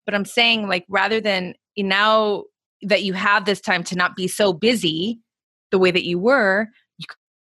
[0.04, 2.44] But I'm saying, like, rather than now
[2.82, 5.20] that you have this time to not be so busy
[5.70, 6.68] the way that you were,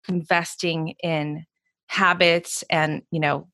[0.08, 1.46] investing in
[1.88, 3.48] habits and, you know,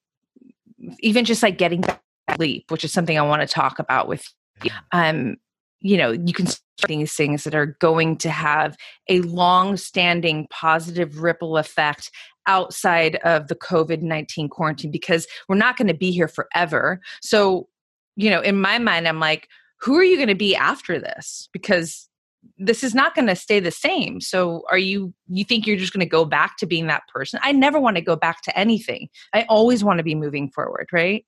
[0.99, 2.01] even just like getting back
[2.35, 4.25] sleep, which is something I want to talk about with
[4.63, 4.71] you.
[4.91, 5.37] Um,
[5.81, 8.75] you know, you can start these things that are going to have
[9.09, 12.11] a long standing positive ripple effect
[12.47, 16.99] outside of the COVID 19 quarantine because we're not going to be here forever.
[17.21, 17.67] So,
[18.15, 19.47] you know, in my mind, I'm like,
[19.81, 21.49] who are you going to be after this?
[21.53, 22.09] Because
[22.57, 24.21] this is not going to stay the same.
[24.21, 27.39] So, are you, you think you're just going to go back to being that person?
[27.43, 29.09] I never want to go back to anything.
[29.33, 31.25] I always want to be moving forward, right?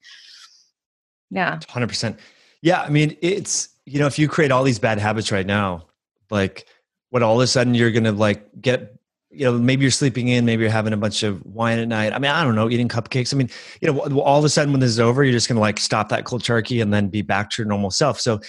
[1.30, 1.60] Yeah.
[1.60, 2.18] 100%.
[2.62, 2.82] Yeah.
[2.82, 5.88] I mean, it's, you know, if you create all these bad habits right now,
[6.30, 6.68] like,
[7.10, 8.96] what all of a sudden you're going to like get
[9.32, 12.14] you know maybe you're sleeping in maybe you're having a bunch of wine at night.
[12.14, 13.34] I mean i don't know eating cupcakes.
[13.34, 13.50] I mean
[13.82, 15.80] you know all of a sudden when this is over you're just going to like
[15.80, 18.20] stop that cold turkey and then be back to your normal self.
[18.20, 18.40] So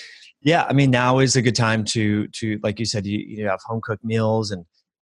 [0.43, 3.47] yeah i mean now is a good time to to like you said you, you
[3.47, 4.65] have home cooked meals and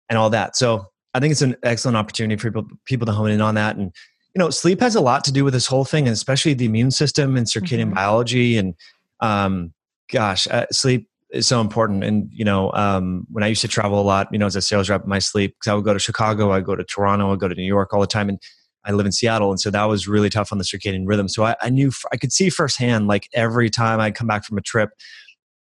[0.08, 0.56] and all that.
[0.56, 3.76] So i think it's an excellent opportunity for people people to hone in on that.
[3.76, 3.92] And
[4.34, 6.66] you know sleep has a lot to do with this whole thing and especially the
[6.66, 7.94] immune system and circadian mm-hmm.
[7.94, 8.74] biology and
[9.20, 9.73] um
[10.10, 12.04] gosh uh, sleep is so important.
[12.04, 14.62] And you know, um, when I used to travel a lot, you know, as a
[14.62, 17.40] sales rep, my sleep because I would go to Chicago, I'd go to Toronto, I'd
[17.40, 18.40] go to New York all the time, and
[18.84, 21.28] I live in Seattle, and so that was really tough on the circadian rhythm.
[21.28, 24.58] So I, I knew I could see firsthand, like every time I'd come back from
[24.58, 24.90] a trip,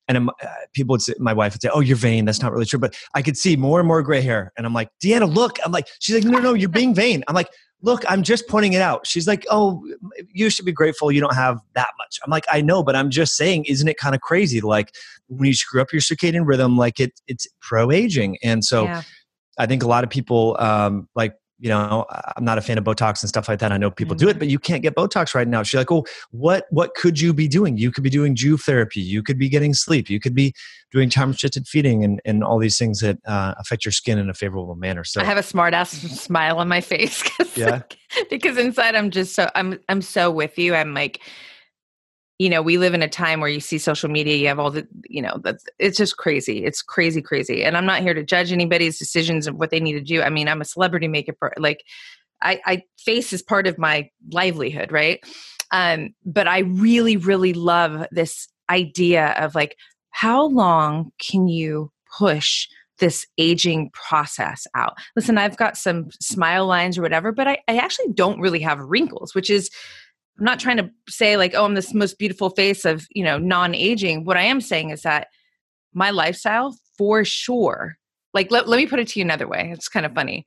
[0.07, 2.65] and uh, people would say, my wife would say, "Oh, you're vain." That's not really
[2.65, 5.57] true, but I could see more and more gray hair, and I'm like, "Deanna, look!"
[5.65, 7.49] I'm like, she's like, "No, no, you're being vain." I'm like,
[7.83, 9.05] look, I'm just pointing it out.
[9.05, 9.85] She's like, oh,
[10.31, 12.17] you should be grateful you don't have that much.
[12.23, 14.61] I'm like, I know, but I'm just saying, isn't it kind of crazy?
[14.61, 14.95] Like
[15.27, 18.37] when you screw up your circadian rhythm, like it, it's pro aging.
[18.41, 19.03] And so yeah.
[19.59, 22.05] I think a lot of people, um, like you know,
[22.35, 23.71] I'm not a fan of Botox and stuff like that.
[23.71, 24.25] I know people mm-hmm.
[24.25, 25.63] do it, but you can't get Botox right now.
[25.63, 27.77] She's like, oh, what what could you be doing?
[27.77, 28.99] You could be doing Joovv therapy.
[28.99, 30.09] You could be getting sleep.
[30.09, 30.53] You could be
[30.91, 34.29] doing time restricted feeding and, and all these things that uh, affect your skin in
[34.29, 35.05] a favorable manner.
[35.05, 35.91] So I have a smart ass
[36.21, 37.23] smile on my face.
[37.55, 37.83] yeah.
[38.29, 40.75] because inside I'm just so I'm I'm so with you.
[40.75, 41.21] I'm like,
[42.43, 44.69] you know we live in a time where you see social media you have all
[44.69, 46.65] the you know that's it's just crazy.
[46.65, 47.63] It's crazy crazy.
[47.63, 50.21] And i'm not here to judge anybody's decisions of what they need to do.
[50.21, 51.85] I mean i'm a celebrity makeup like
[52.41, 55.23] i i face is part of my livelihood right?
[55.71, 59.77] Um but i really really love this idea of like
[60.09, 62.67] how long can you push
[62.99, 64.93] this aging process out.
[65.15, 68.79] Listen, I've got some smile lines or whatever, but I, I actually don't really have
[68.79, 69.71] wrinkles, which is
[70.39, 73.37] I'm not trying to say like, oh, I'm this most beautiful face of, you know,
[73.37, 74.25] non-aging.
[74.25, 75.27] What I am saying is that
[75.93, 77.97] my lifestyle for sure.
[78.33, 79.69] Like let, let me put it to you another way.
[79.71, 80.45] It's kind of funny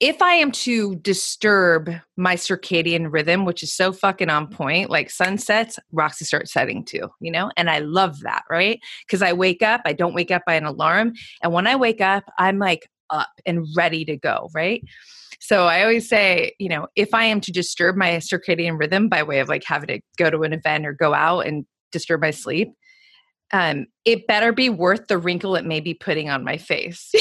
[0.00, 5.08] if I am to disturb my circadian rhythm, which is so fucking on point, like
[5.08, 7.50] sunsets, Roxy starts setting too, you know?
[7.56, 8.80] And I love that, right?
[9.06, 11.14] Because I wake up, I don't wake up by an alarm.
[11.42, 14.82] And when I wake up, I'm like up and ready to go, right?
[15.40, 19.22] So I always say, you know, if I am to disturb my circadian rhythm by
[19.22, 22.30] way of like having to go to an event or go out and disturb my
[22.30, 22.72] sleep,
[23.52, 27.12] um, it better be worth the wrinkle it may be putting on my face.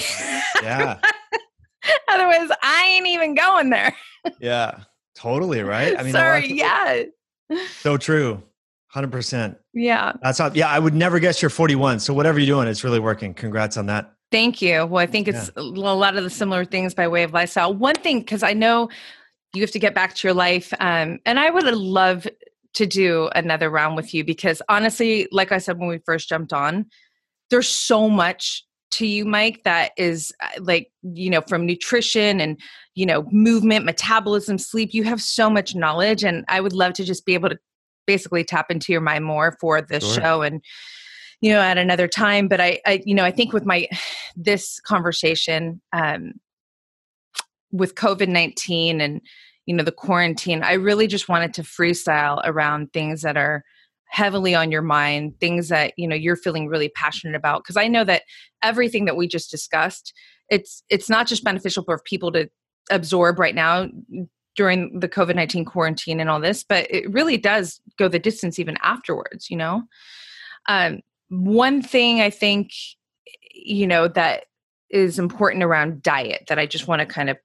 [0.61, 0.99] yeah.
[2.07, 3.95] Otherwise, I ain't even going there.
[4.39, 4.79] yeah,
[5.15, 5.95] totally right.
[5.99, 7.03] I mean, sorry, yeah.
[7.79, 8.41] So true.
[8.95, 9.57] 100%.
[9.73, 10.13] Yeah.
[10.21, 11.99] That's how, yeah, I would never guess you're 41.
[11.99, 13.33] So whatever you're doing, it's really working.
[13.33, 14.13] Congrats on that.
[14.33, 14.87] Thank you.
[14.87, 15.61] Well, I think it's yeah.
[15.61, 17.71] a lot of the similar things by way of lifestyle.
[17.71, 18.89] One thing, because I know
[19.53, 22.25] you have to get back to your life, um, and I would love
[22.73, 26.51] to do another round with you because honestly, like I said when we first jumped
[26.51, 26.87] on,
[27.51, 32.59] there's so much to you mike that is uh, like you know from nutrition and
[32.93, 37.03] you know movement metabolism sleep you have so much knowledge and i would love to
[37.03, 37.57] just be able to
[38.05, 40.21] basically tap into your mind more for this sure.
[40.21, 40.61] show and
[41.43, 43.87] you know at another time but I, I you know i think with my
[44.35, 46.33] this conversation um
[47.71, 49.21] with covid-19 and
[49.65, 53.63] you know the quarantine i really just wanted to freestyle around things that are
[54.05, 57.87] heavily on your mind things that you know you're feeling really passionate about because i
[57.87, 58.23] know that
[58.63, 60.13] everything that we just discussed
[60.49, 62.47] it's it's not just beneficial for people to
[62.89, 63.89] absorb right now
[64.55, 68.77] during the covid-19 quarantine and all this but it really does go the distance even
[68.81, 69.83] afterwards you know?
[70.69, 71.01] Um,
[71.41, 72.71] one thing i think
[73.53, 74.45] you know that
[74.89, 77.37] is important around diet that i just want to kind of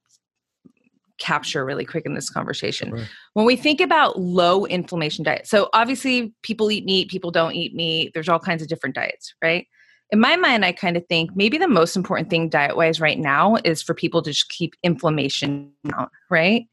[1.19, 2.91] capture really quick in this conversation.
[2.91, 3.07] Right.
[3.33, 7.75] When we think about low inflammation diet, so obviously people eat meat, people don't eat
[7.75, 9.67] meat, there's all kinds of different diets, right?
[10.11, 13.19] In my mind, I kind of think maybe the most important thing diet wise right
[13.19, 16.65] now is for people to just keep inflammation out, right?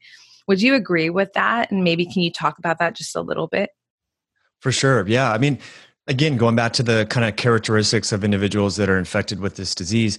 [0.47, 1.69] Would you agree with that?
[1.69, 3.69] And maybe can you talk about that just a little bit?
[4.61, 5.07] For sure.
[5.07, 5.31] Yeah.
[5.31, 5.59] I mean,
[6.07, 9.75] again, going back to the kind of characteristics of individuals that are infected with this
[9.75, 10.17] disease,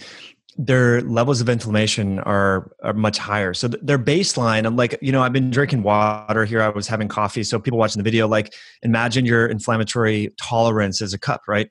[0.57, 3.55] their levels of inflammation are, are much higher.
[3.55, 6.61] So their baseline, I'm like, you know, I've been drinking water here.
[6.61, 7.45] I was having coffee.
[7.45, 11.71] So people watching the video, like, imagine your inflammatory tolerance as a cup, right?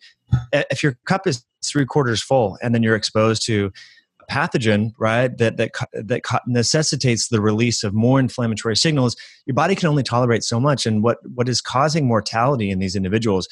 [0.54, 3.72] If your cup is three quarters full and then you're exposed to
[4.22, 9.76] a pathogen, right, that that that necessitates the release of more inflammatory signals, your body
[9.76, 10.86] can only tolerate so much.
[10.86, 13.50] And what what is causing mortality in these individuals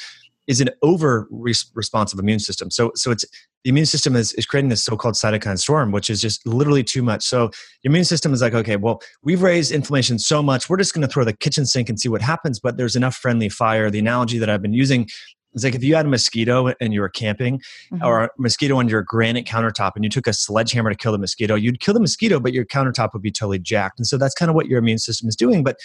[0.47, 2.69] is an over responsive immune system.
[2.69, 3.25] So, so it's
[3.63, 7.01] the immune system is, is creating this so-called cytokine storm, which is just literally too
[7.01, 7.23] much.
[7.23, 10.93] So the immune system is like, okay, well, we've raised inflammation so much, we're just
[10.93, 12.59] going to throw the kitchen sink and see what happens.
[12.59, 13.89] But there's enough friendly fire.
[13.89, 15.07] The analogy that I've been using
[15.55, 17.59] is like if you had a mosquito and you were camping,
[17.91, 18.03] mm-hmm.
[18.03, 21.17] or a mosquito on your granite countertop, and you took a sledgehammer to kill the
[21.17, 23.97] mosquito, you'd kill the mosquito, but your countertop would be totally jacked.
[23.97, 25.63] And so that's kind of what your immune system is doing.
[25.63, 25.77] But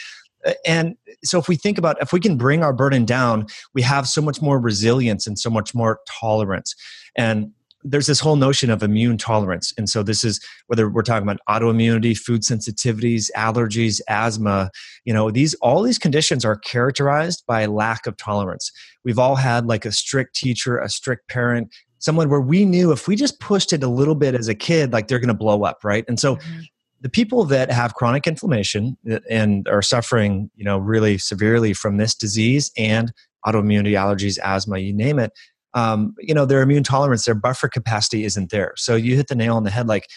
[0.67, 4.09] and so if we think about if we can bring our burden down we have
[4.09, 6.75] so much more resilience and so much more tolerance.
[7.17, 9.73] And there's this whole notion of immune tolerance.
[9.79, 14.71] And so this is whether we're talking about autoimmunity food sensitivities allergies asthma
[15.07, 18.71] you know these all these conditions are characterized by lack of tolerance.
[19.05, 23.07] We've all had like a strict teacher a strict parent someone where we knew if
[23.07, 25.65] we just pushed it a little bit as a kid like they're going to blow
[25.65, 26.05] up right?
[26.09, 26.61] And so mm-hmm
[27.01, 28.97] the people that have chronic inflammation
[29.29, 33.13] and are suffering, you know, really severely from this disease and
[33.47, 35.33] autoimmunity, allergies, asthma, you name it,
[35.75, 38.75] um, you know, their immune tolerance, their buffer capacity isn't there.
[38.77, 39.87] So you hit the nail on the head.
[39.89, 40.09] Like,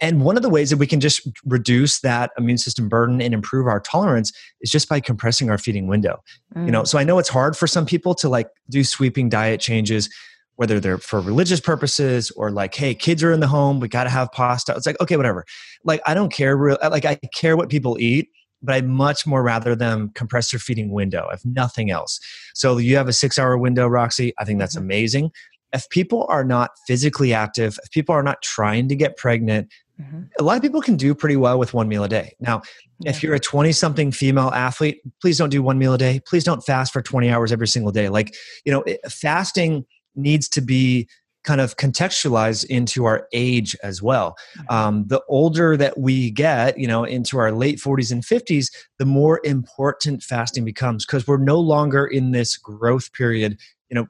[0.00, 3.32] and one of the ways that we can just reduce that immune system burden and
[3.32, 6.22] improve our tolerance is just by compressing our feeding window.
[6.56, 6.66] Mm.
[6.66, 6.86] You know, mm.
[6.88, 10.08] so I know it's hard for some people to like do sweeping diet changes
[10.56, 14.04] whether they're for religious purposes or like, hey, kids are in the home, we got
[14.04, 14.74] to have pasta.
[14.76, 15.44] It's like, okay, whatever.
[15.84, 16.56] Like, I don't care.
[16.56, 18.30] Real, like, I care what people eat,
[18.62, 22.18] but I'd much more rather them compress their feeding window, if nothing else.
[22.54, 24.32] So you have a six hour window, Roxy.
[24.38, 24.84] I think that's mm-hmm.
[24.84, 25.30] amazing.
[25.72, 30.22] If people are not physically active, if people are not trying to get pregnant, mm-hmm.
[30.38, 32.34] a lot of people can do pretty well with one meal a day.
[32.40, 32.62] Now,
[33.00, 33.10] yeah.
[33.10, 36.20] if you're a 20 something female athlete, please don't do one meal a day.
[36.26, 38.08] Please don't fast for 20 hours every single day.
[38.08, 38.34] Like,
[38.64, 39.84] you know, fasting
[40.16, 41.08] needs to be
[41.46, 44.36] kind of contextualized into our age as well.
[44.68, 48.66] Um, the older that we get, you know, into our late 40s and 50s,
[48.98, 53.58] the more important fasting becomes because we're no longer in this growth period.
[53.88, 54.06] You know,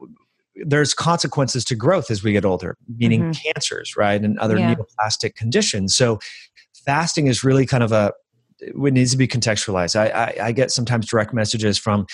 [0.64, 3.52] there's consequences to growth as we get older, meaning mm-hmm.
[3.52, 4.74] cancers, right, and other yeah.
[4.74, 5.94] neoplastic conditions.
[5.94, 6.18] So
[6.86, 8.14] fasting is really kind of a
[8.60, 9.96] it needs to be contextualized.
[9.96, 12.06] I, I, I get sometimes direct messages from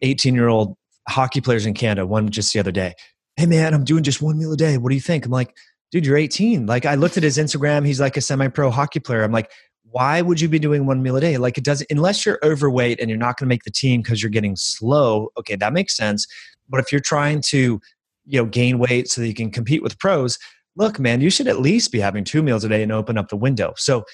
[0.00, 0.76] 18 year old
[1.08, 2.06] hockey players in Canada.
[2.06, 2.94] One just the other day.
[3.40, 4.76] Hey man, I'm doing just one meal a day.
[4.76, 5.24] What do you think?
[5.24, 5.56] I'm like,
[5.90, 6.66] dude, you're 18.
[6.66, 7.86] Like I looked at his Instagram.
[7.86, 9.22] He's like a semi-pro hockey player.
[9.22, 9.50] I'm like,
[9.84, 11.38] why would you be doing one meal a day?
[11.38, 14.22] Like it doesn't, unless you're overweight and you're not going to make the team because
[14.22, 15.30] you're getting slow.
[15.38, 16.26] Okay, that makes sense.
[16.68, 17.80] But if you're trying to,
[18.26, 20.38] you know, gain weight so that you can compete with pros,
[20.76, 23.30] look, man, you should at least be having two meals a day and open up
[23.30, 23.72] the window.
[23.78, 24.04] So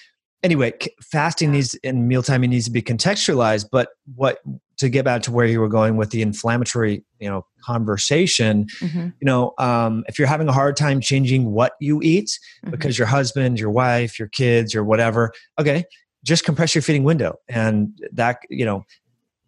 [0.45, 0.72] anyway,
[1.03, 3.70] fasting needs and mealtime needs to be contextualized.
[3.72, 4.39] But what
[4.79, 9.09] to get back to where you were going with the inflammatory, you know, conversation, mm-hmm.
[9.20, 12.70] you know, um, if you're having a hard time changing what you eat mm-hmm.
[12.70, 15.85] because your husband, your wife, your kids, or whatever, okay,
[16.24, 18.85] just compress your feeding window, and that you know.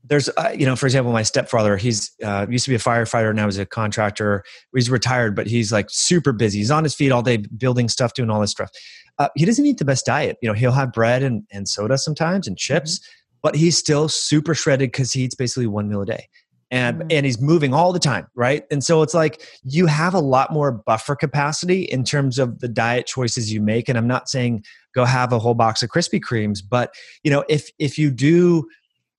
[0.05, 3.35] There's, uh, you know, for example, my stepfather, he's uh, used to be a firefighter,
[3.35, 4.43] now he's a contractor.
[4.75, 6.61] He's retired, but he's like super busy.
[6.61, 8.71] He's on his feet all day, building stuff, doing all this stuff
[9.19, 10.37] uh, he doesn't eat the best diet.
[10.41, 13.18] You know, he'll have bread and, and soda sometimes and chips, mm-hmm.
[13.43, 16.29] But he's still super shredded because he eats basically one meal a day.
[16.71, 17.09] And, mm-hmm.
[17.11, 18.65] and he's moving all the time, right?
[18.71, 22.69] And so it's like you have a lot more buffer capacity in terms of the
[22.69, 23.89] diet choices you make.
[23.89, 24.65] And I'm not saying
[24.95, 28.69] go have a whole box of Krispy Kremes, but you know, if if you do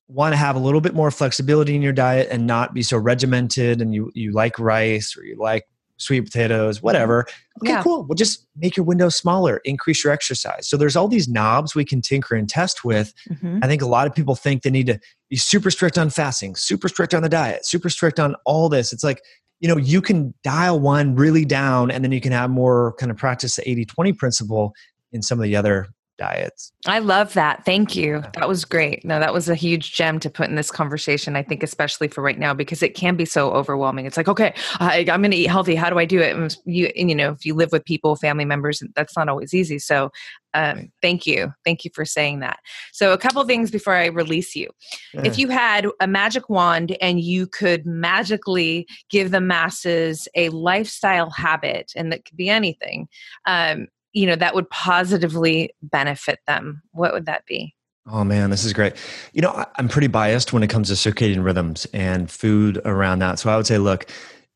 [0.07, 2.97] want to have a little bit more flexibility in your diet and not be so
[2.97, 5.65] regimented and you you like rice or you like
[5.99, 7.25] sweet potatoes, whatever.
[7.61, 7.83] Okay, yeah.
[7.83, 8.03] cool.
[8.03, 10.67] Well, just make your window smaller, increase your exercise.
[10.67, 13.13] So there's all these knobs we can tinker and test with.
[13.29, 13.59] Mm-hmm.
[13.61, 16.55] I think a lot of people think they need to be super strict on fasting,
[16.55, 18.91] super strict on the diet, super strict on all this.
[18.91, 19.21] It's like,
[19.59, 23.11] you know, you can dial one really down and then you can have more kind
[23.11, 24.73] of practice the 80 20 principle
[25.11, 25.87] in some of the other
[26.19, 26.71] diets.
[26.85, 27.65] I love that.
[27.65, 28.21] Thank you.
[28.35, 29.03] That was great.
[29.03, 31.35] No, that was a huge gem to put in this conversation.
[31.35, 34.05] I think, especially for right now, because it can be so overwhelming.
[34.05, 35.75] It's like, okay, I, am going to eat healthy.
[35.75, 36.35] How do I do it?
[36.35, 39.53] And you, and, you know, if you live with people, family members, that's not always
[39.53, 39.79] easy.
[39.79, 40.11] So,
[40.53, 40.91] um, right.
[41.01, 42.59] thank you, thank you for saying that.
[42.91, 44.69] So, a couple things before I release you.
[45.13, 45.21] Yeah.
[45.23, 51.29] If you had a magic wand and you could magically give the masses a lifestyle
[51.29, 53.07] habit, and that could be anything,
[53.45, 53.87] um,
[54.19, 57.73] you know that would positively benefit them what would that be
[58.07, 58.93] oh man this is great
[59.31, 63.39] you know i'm pretty biased when it comes to circadian rhythms and food around that
[63.39, 64.07] so i would say look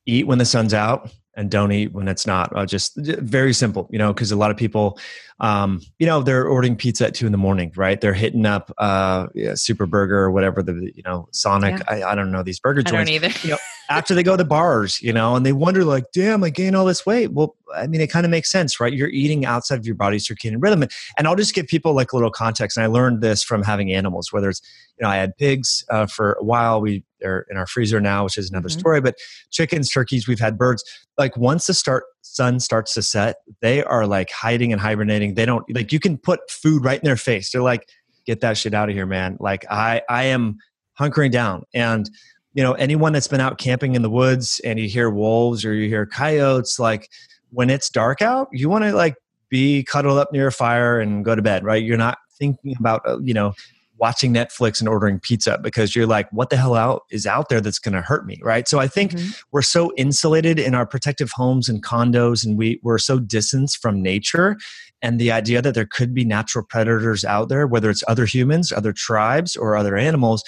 [0.05, 2.51] eat when the sun's out and don't eat when it's not.
[2.68, 4.99] Just very simple, you know, because a lot of people,
[5.39, 7.99] um, you know, they're ordering pizza at two in the morning, right?
[7.99, 11.80] They're hitting up uh, yeah, Super Burger or whatever the you know Sonic.
[11.80, 12.05] Yeah.
[12.05, 13.09] I, I, don't know these burger joints.
[13.09, 13.39] I don't either.
[13.41, 13.57] you know,
[13.89, 16.86] after they go to bars, you know, and they wonder like, damn, I gained all
[16.86, 17.34] this weight.
[17.34, 18.93] Well, I mean, it kind of makes sense, right?
[18.93, 22.15] You're eating outside of your body's circadian rhythm, and, I'll just give people like a
[22.15, 22.77] little context.
[22.77, 24.61] And I learned this from having animals, whether it's
[24.99, 26.81] you know, I had pigs uh, for a while.
[26.81, 28.79] We they're in our freezer now, which is another mm-hmm.
[28.79, 29.01] story.
[29.01, 29.15] But
[29.51, 30.84] chickens, turkeys, we've had birds.
[31.17, 35.34] Like once the start sun starts to set, they are like hiding and hibernating.
[35.34, 37.51] They don't like you can put food right in their face.
[37.51, 37.88] They're like,
[38.25, 39.38] get that shit out of here, man.
[39.39, 40.57] Like I I am
[40.99, 41.63] hunkering down.
[41.73, 42.09] And
[42.54, 45.74] you know, anyone that's been out camping in the woods and you hear wolves or
[45.74, 47.10] you hear coyotes, like
[47.51, 49.16] when it's dark out, you want to like
[49.49, 51.84] be cuddled up near a fire and go to bed, right?
[51.84, 53.54] You're not thinking about, uh, you know,
[53.97, 57.62] watching Netflix and ordering pizza because you're like, what the hell out is out there
[57.62, 58.68] that's going to hurt me, right?
[58.68, 59.32] So I think mm-hmm.
[59.51, 64.01] we're so insulated in our protective homes and condos, and we we're so distanced from
[64.01, 64.58] nature,
[65.01, 68.72] and the idea that there could be natural predators out there, whether it's other humans,
[68.72, 70.43] other tribes, or other animals,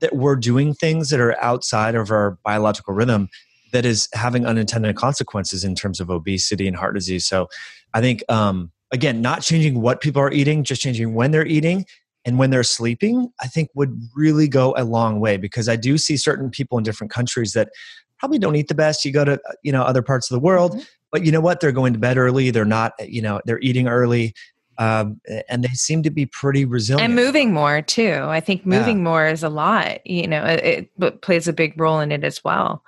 [0.00, 3.28] that we're doing things that are outside of our biological rhythm
[3.72, 7.26] that is having unintended consequences in terms of obesity and heart disease.
[7.26, 7.48] So
[7.94, 8.22] I think.
[8.28, 11.86] Um, again, not changing what people are eating, just changing when they're eating
[12.24, 15.98] and when they're sleeping, I think would really go a long way because I do
[15.98, 17.70] see certain people in different countries that
[18.18, 19.04] probably don't eat the best.
[19.04, 20.82] You go to, uh, you know, other parts of the world, mm-hmm.
[21.10, 21.58] but you know what?
[21.58, 22.50] They're going to bed early.
[22.50, 24.34] They're not, you know, they're eating early.
[24.82, 28.18] Um, and they seem to be pretty resilient and moving more too.
[28.22, 29.04] I think moving yeah.
[29.04, 30.04] more is a lot.
[30.04, 32.82] You know, it, it, plays a big role in it as well.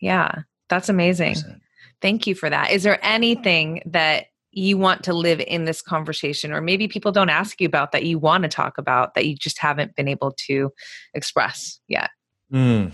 [0.00, 1.34] Yeah, that's amazing.
[1.34, 1.60] 100%.
[2.00, 2.70] Thank you for that.
[2.70, 7.28] Is there anything that you want to live in this conversation or maybe people don't
[7.28, 10.32] ask you about that you want to talk about that you just haven't been able
[10.32, 10.72] to
[11.12, 12.08] express yet
[12.50, 12.90] mm.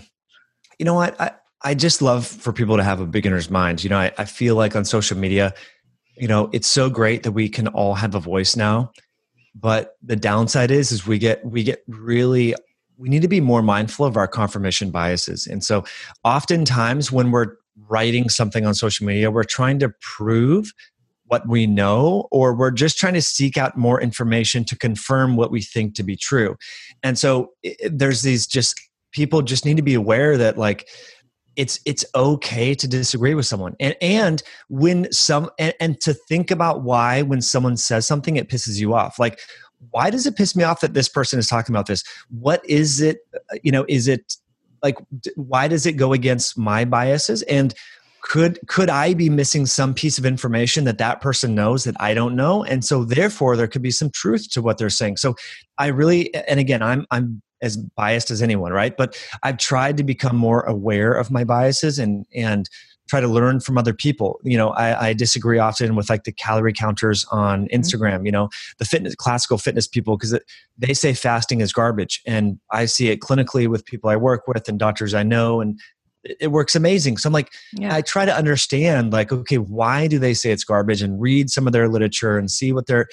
[0.77, 1.31] you know what I,
[1.61, 4.57] I just love for people to have a beginner's mind you know I, I feel
[4.57, 5.53] like on social media
[6.17, 8.91] you know it's so great that we can all have a voice now
[9.55, 12.55] but the downside is is we get we get really
[12.97, 15.83] we need to be more mindful of our confirmation biases and so
[16.23, 17.55] oftentimes when we're
[17.87, 20.71] writing something on social media we're trying to prove
[21.33, 25.49] what we know, or we're just trying to seek out more information to confirm what
[25.49, 26.55] we think to be true.
[27.01, 28.79] And so it, there's these just
[29.13, 30.87] people just need to be aware that like
[31.55, 33.75] it's it's okay to disagree with someone.
[33.79, 38.49] And and when some and, and to think about why when someone says something it
[38.49, 39.19] pisses you off.
[39.19, 39.39] Like
[39.91, 42.03] why does it piss me off that this person is talking about this?
[42.29, 44.35] What is it uh, you know is it
[44.81, 44.97] like
[45.35, 47.41] why does it go against my biases?
[47.43, 47.73] And
[48.21, 52.13] could could i be missing some piece of information that that person knows that i
[52.13, 52.63] don't know?
[52.63, 55.17] And so therefore there could be some truth to what they're saying.
[55.17, 55.35] So
[55.77, 60.03] i really and again i'm i'm as biased as anyone right but i've tried to
[60.03, 62.69] become more aware of my biases and and
[63.09, 66.31] try to learn from other people you know i, I disagree often with like the
[66.31, 67.75] calorie counters on mm-hmm.
[67.75, 68.25] instagram mm-hmm.
[68.27, 70.37] you know the fitness classical fitness people because
[70.77, 74.67] they say fasting is garbage and i see it clinically with people i work with
[74.69, 75.79] and doctors i know and
[76.39, 77.17] it works amazing.
[77.17, 77.93] So I'm like, yeah.
[77.93, 81.67] I try to understand, like, okay, why do they say it's garbage and read some
[81.67, 83.07] of their literature and see what they're,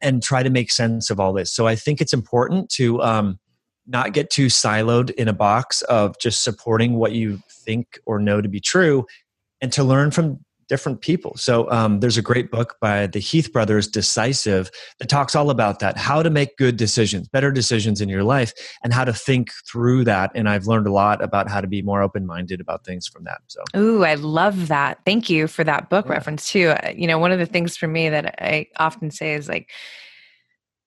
[0.00, 1.52] and try to make sense of all this.
[1.52, 3.38] So I think it's important to um,
[3.86, 8.40] not get too siloed in a box of just supporting what you think or know
[8.40, 9.06] to be true
[9.60, 10.38] and to learn from
[10.70, 11.36] different people.
[11.36, 14.70] So um, there's a great book by the Heath brothers, Decisive,
[15.00, 18.52] that talks all about that how to make good decisions, better decisions in your life,
[18.84, 20.30] and how to think through that.
[20.32, 23.24] And I've learned a lot about how to be more open minded about things from
[23.24, 23.40] that.
[23.48, 25.00] So, ooh, I love that.
[25.04, 26.12] Thank you for that book yeah.
[26.12, 26.68] reference too.
[26.68, 29.70] Uh, you know, one of the things for me that I often say is like,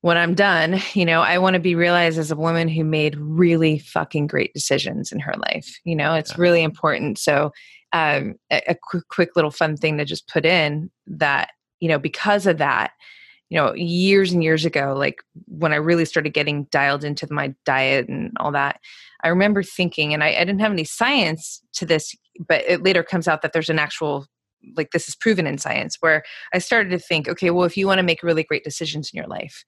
[0.04, 3.16] when I'm done, you know, I want to be realized as a woman who made
[3.16, 5.80] really fucking great decisions in her life.
[5.86, 6.42] You know, it's yeah.
[6.42, 7.18] really important.
[7.18, 7.54] So
[7.94, 12.00] um, a, a quick, quick little fun thing to just put in that you know
[12.00, 12.92] because of that
[13.50, 17.54] you know years and years ago like when i really started getting dialed into my
[17.66, 18.80] diet and all that
[19.24, 22.16] i remember thinking and I, I, didn't have any science to this
[22.48, 24.28] but it later comes out that there's an actual
[24.78, 26.24] like this is proven in science where
[26.54, 29.18] i started to think okay well if you want to make really great decisions in
[29.18, 29.66] your life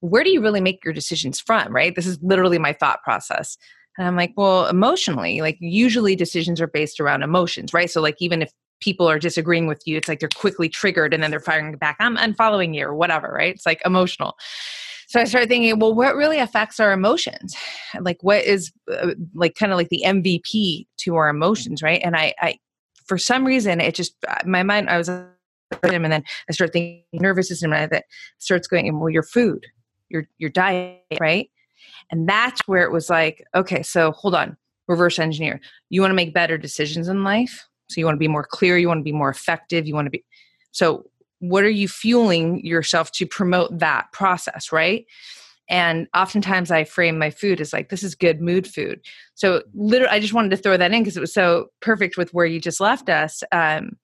[0.00, 3.56] where do you really make your decisions from right this is literally my thought process
[3.98, 7.90] and I'm like, well, emotionally, like usually decisions are based around emotions, right?
[7.90, 11.20] So, like, even if people are disagreeing with you, it's like they're quickly triggered and
[11.20, 13.54] then they're firing back, I'm unfollowing you or whatever, right?
[13.54, 14.36] It's like emotional.
[15.08, 17.56] So I started thinking, well, what really affects our emotions?
[17.98, 22.00] Like, what is uh, like kind of like the MVP to our emotions, right?
[22.04, 22.58] And I, I,
[23.06, 25.32] for some reason, it just, uh, my mind, I was, and
[25.82, 28.04] then I started thinking nervous system, and that
[28.38, 29.66] starts going, well, your food,
[30.08, 31.50] your, your diet, right?
[32.10, 34.56] And that's where it was like, okay, so hold on,
[34.86, 35.60] reverse engineer.
[35.90, 37.66] You want to make better decisions in life.
[37.88, 40.06] So you want to be more clear, you want to be more effective, you want
[40.06, 40.24] to be.
[40.72, 41.04] So,
[41.40, 45.06] what are you fueling yourself to promote that process, right?
[45.70, 49.00] And oftentimes I frame my food as like, this is good mood food.
[49.34, 52.34] So, literally, I just wanted to throw that in because it was so perfect with
[52.34, 53.42] where you just left us.
[53.52, 53.96] Um,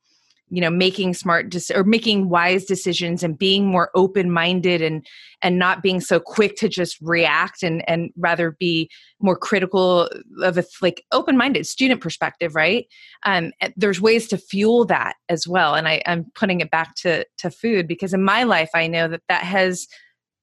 [0.55, 5.05] you know making smart de- or making wise decisions and being more open minded and
[5.42, 8.88] and not being so quick to just react and and rather be
[9.20, 10.09] more critical
[10.42, 12.86] of a like open minded student perspective right?
[13.24, 17.26] Um there's ways to fuel that as well and i i'm putting it back to
[17.38, 19.88] to food because in my life i know that that has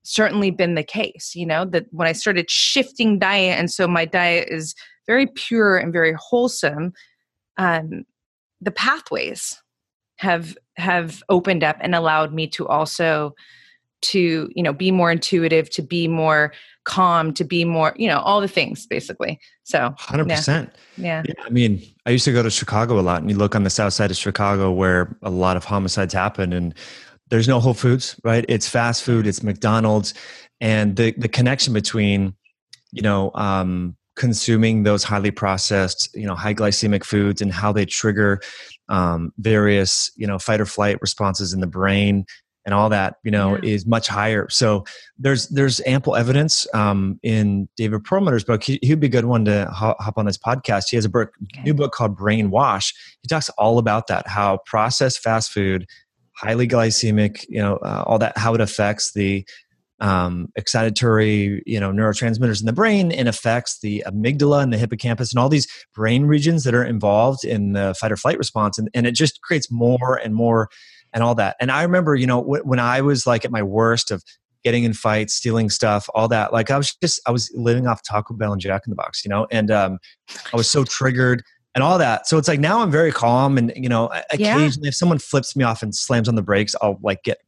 [0.04, 4.06] certainly been the case you know that when i started shifting diet and so my
[4.06, 4.74] diet is
[5.08, 6.92] very pure and very wholesome
[7.58, 8.04] um
[8.60, 9.62] the pathways
[10.22, 13.34] have have opened up and allowed me to also
[14.02, 16.54] to you know be more intuitive to be more
[16.84, 21.24] calm to be more you know all the things basically so 100% yeah.
[21.26, 21.34] yeah.
[21.44, 23.70] i mean i used to go to chicago a lot and you look on the
[23.70, 26.76] south side of chicago where a lot of homicides happen and
[27.30, 30.14] there's no whole foods right it's fast food it's mcdonald's
[30.60, 32.36] and the the connection between
[32.92, 37.86] you know um consuming those highly processed you know high glycemic foods and how they
[37.86, 38.40] trigger
[38.90, 42.26] um, various you know fight or flight responses in the brain
[42.66, 43.74] and all that you know yeah.
[43.74, 44.84] is much higher so
[45.18, 49.46] there's there's ample evidence um, in david perlmutter's book he, would be a good one
[49.46, 51.64] to hop on this podcast he has a book okay.
[51.64, 55.88] new book called brainwash he talks all about that how processed fast food
[56.36, 59.46] highly glycemic you know uh, all that how it affects the
[60.02, 65.32] um, excitatory you know neurotransmitters in the brain and affects the amygdala and the hippocampus
[65.32, 68.78] and all these brain regions that are involved in the fight or flight response.
[68.78, 70.70] And, and it just creates more and more
[71.14, 71.56] and all that.
[71.60, 74.24] And i remember you know when i was like at my worst of
[74.64, 78.02] getting in fights stealing stuff all that like i was just i was living off
[78.04, 79.48] taco bell and jack in the box you know?
[79.52, 79.98] And um,
[80.54, 82.28] i was so triggered and all that.
[82.28, 84.90] So it's like now i'm very calm and you know occasionally yeah.
[84.90, 87.40] if someone flips me off and slams on the brakes i'll like get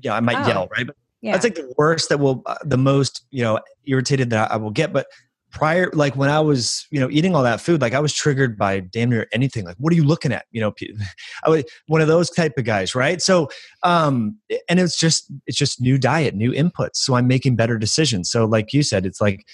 [0.00, 0.48] yeah i might oh.
[0.48, 0.86] yell right?
[0.86, 1.32] But yeah.
[1.32, 4.70] That's like the worst that will, uh, the most, you know, irritated that I will
[4.70, 4.92] get.
[4.92, 5.06] But
[5.50, 8.58] prior, like when I was, you know, eating all that food, like I was triggered
[8.58, 9.64] by damn near anything.
[9.64, 10.44] Like, what are you looking at?
[10.50, 10.74] You know,
[11.44, 13.22] I was one of those type of guys, right?
[13.22, 13.48] So,
[13.82, 14.38] um,
[14.68, 16.96] and it's just, it's just new diet, new inputs.
[16.96, 18.30] So I'm making better decisions.
[18.30, 19.46] So, like you said, it's like,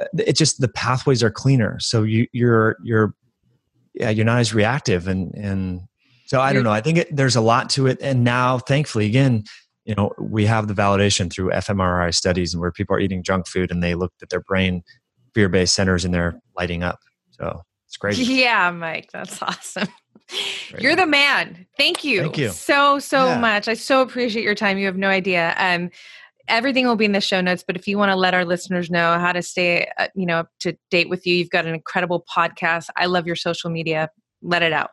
[0.00, 1.80] uh, it's just the pathways are cleaner.
[1.80, 3.14] So you, you're, you're,
[3.94, 5.80] yeah, you're not as reactive and and
[6.26, 6.72] so I don't know.
[6.72, 9.44] I think it, there's a lot to it, and now, thankfully, again,
[9.86, 13.46] you know, we have the validation through fMRI studies, and where people are eating junk
[13.46, 14.82] food and they looked at their brain
[15.32, 16.98] fear-based centers and they're lighting up.
[17.30, 18.18] So it's great.
[18.26, 19.88] Yeah, Mike, that's awesome.
[20.70, 20.82] Great.
[20.82, 21.66] You're the man.
[21.76, 22.22] Thank you.
[22.22, 23.38] Thank you so so yeah.
[23.38, 23.68] much.
[23.68, 24.76] I so appreciate your time.
[24.76, 25.54] You have no idea.
[25.56, 25.90] Um,
[26.48, 28.88] everything will be in the show notes but if you want to let our listeners
[28.88, 31.74] know how to stay uh, you know up to date with you you've got an
[31.74, 34.08] incredible podcast i love your social media
[34.42, 34.90] let it out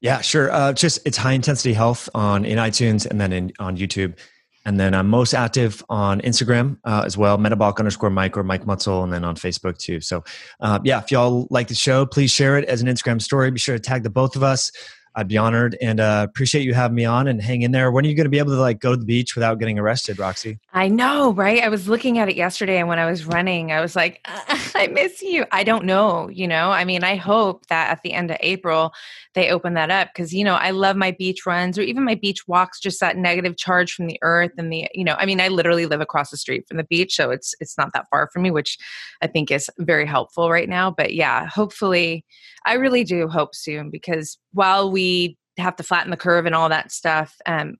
[0.00, 3.76] yeah sure uh, just it's high intensity health on in itunes and then in, on
[3.76, 4.16] youtube
[4.64, 8.64] and then i'm most active on instagram uh, as well metabolic underscore mike or mike
[8.64, 10.22] mutzel and then on facebook too so
[10.60, 13.58] uh, yeah if y'all like the show please share it as an instagram story be
[13.58, 14.70] sure to tag the both of us
[15.16, 17.90] I'd be honored and uh, appreciate you having me on and hang in there.
[17.90, 19.78] When are you going to be able to like go to the beach without getting
[19.78, 20.58] arrested, Roxy?
[20.72, 21.62] I know, right?
[21.62, 24.86] I was looking at it yesterday and when I was running, I was like, I
[24.86, 25.46] miss you.
[25.50, 26.70] I don't know, you know.
[26.70, 28.92] I mean, I hope that at the end of April
[29.34, 32.14] they open that up because you know I love my beach runs or even my
[32.14, 32.80] beach walks.
[32.80, 35.14] Just that negative charge from the earth and the you know.
[35.18, 37.92] I mean, I literally live across the street from the beach, so it's it's not
[37.94, 38.76] that far from me, which
[39.22, 40.90] I think is very helpful right now.
[40.90, 42.24] But yeah, hopefully,
[42.66, 46.68] I really do hope soon because while we have to flatten the curve and all
[46.68, 47.76] that stuff, um,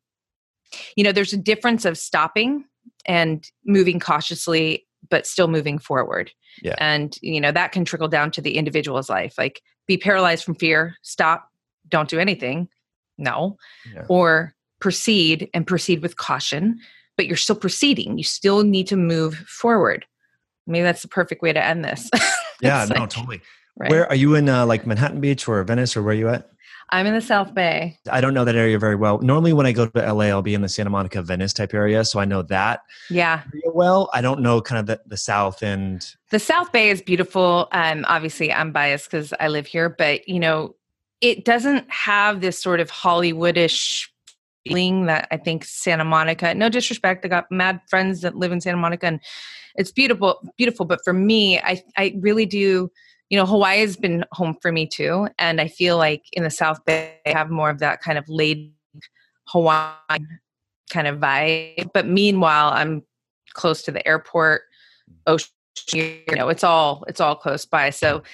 [0.96, 2.64] you know, there's a difference of stopping
[3.06, 6.30] and moving cautiously but still moving forward.
[6.62, 6.76] Yeah.
[6.78, 9.34] And you know, that can trickle down to the individual's life.
[9.38, 9.60] Like
[9.90, 11.48] be paralyzed from fear, stop,
[11.88, 12.68] don't do anything.
[13.18, 13.56] No.
[13.92, 14.04] Yeah.
[14.08, 16.78] Or proceed and proceed with caution,
[17.16, 18.16] but you're still proceeding.
[18.16, 20.06] You still need to move forward.
[20.68, 22.08] Maybe that's the perfect way to end this.
[22.62, 23.40] yeah, no, like, totally.
[23.76, 23.90] Right.
[23.90, 26.48] Where are you in uh, like Manhattan Beach or Venice or where are you at?
[26.92, 27.98] I'm in the South Bay.
[28.10, 29.18] I don't know that area very well.
[29.20, 32.04] Normally, when I go to LA, I'll be in the Santa Monica, Venice type area,
[32.04, 32.82] so I know that.
[33.08, 33.42] Yeah.
[33.66, 36.04] Well, I don't know kind of the, the South and.
[36.30, 37.68] The South Bay is beautiful.
[37.72, 40.74] Um, obviously, I'm biased because I live here, but you know,
[41.20, 44.08] it doesn't have this sort of Hollywoodish
[44.66, 46.54] feeling that I think Santa Monica.
[46.54, 49.20] No disrespect, I got mad friends that live in Santa Monica, and
[49.76, 50.86] it's beautiful, beautiful.
[50.86, 52.90] But for me, I I really do
[53.30, 55.28] you know, Hawaii has been home for me too.
[55.38, 58.28] And I feel like in the South Bay, I have more of that kind of
[58.28, 58.74] laid
[59.46, 60.40] Hawaiian
[60.90, 61.90] kind of vibe.
[61.94, 63.04] But meanwhile, I'm
[63.54, 64.62] close to the airport,
[65.28, 65.48] ocean,
[65.94, 67.90] you know, it's all, it's all close by.
[67.90, 68.24] So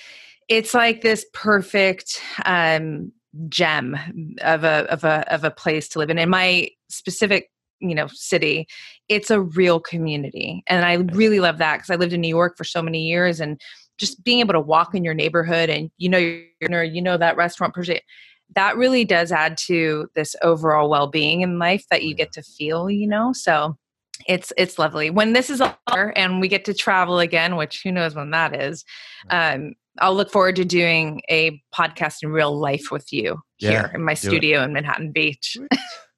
[0.49, 3.13] it's like this perfect, um,
[3.51, 3.95] gem
[4.41, 6.19] of a, of a, of a place to live in.
[6.19, 7.51] In my specific
[7.81, 8.67] you know city
[9.11, 12.57] it's a real community and i really love that because i lived in new york
[12.57, 13.61] for so many years and
[13.99, 17.37] just being able to walk in your neighborhood and you know you're you know that
[17.37, 17.99] restaurant person
[18.55, 22.91] that really does add to this overall well-being in life that you get to feel
[22.91, 23.33] you know?
[23.33, 23.77] So
[24.27, 25.11] it's it's lovely.
[25.11, 28.55] When this is over and we get to travel again which who knows when that
[28.57, 28.85] is
[29.31, 33.91] um, i'll look forward to doing a podcast in real life with you yeah, here
[33.95, 34.65] in my studio it.
[34.65, 35.57] in manhattan beach.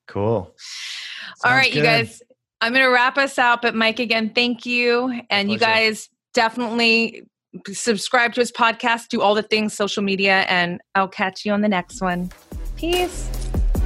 [0.07, 0.55] Cool.
[1.45, 1.79] All right good.
[1.79, 2.23] you guys
[2.61, 5.21] i'm going to wrap us out but mike again thank you.
[5.31, 7.25] And you guys definitely
[7.73, 11.61] subscribe to his podcast, do all the things, social media, and I'll catch you on
[11.61, 12.31] the next one.
[12.77, 13.29] Peace.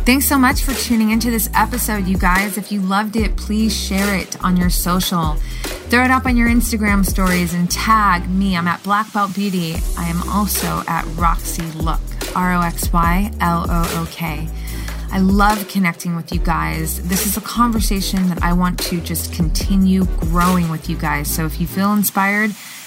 [0.04, 2.58] Thanks so much for tuning into this episode, you guys.
[2.58, 5.36] If you loved it, please share it on your social.
[5.90, 8.56] Throw it up on your Instagram stories and tag me.
[8.56, 9.76] I'm at Black Belt Beauty.
[9.96, 12.00] I am also at Roxy Look,
[12.34, 14.48] R O X Y L O O K.
[15.12, 17.06] I love connecting with you guys.
[17.06, 21.30] This is a conversation that I want to just continue growing with you guys.
[21.30, 22.52] So if you feel inspired,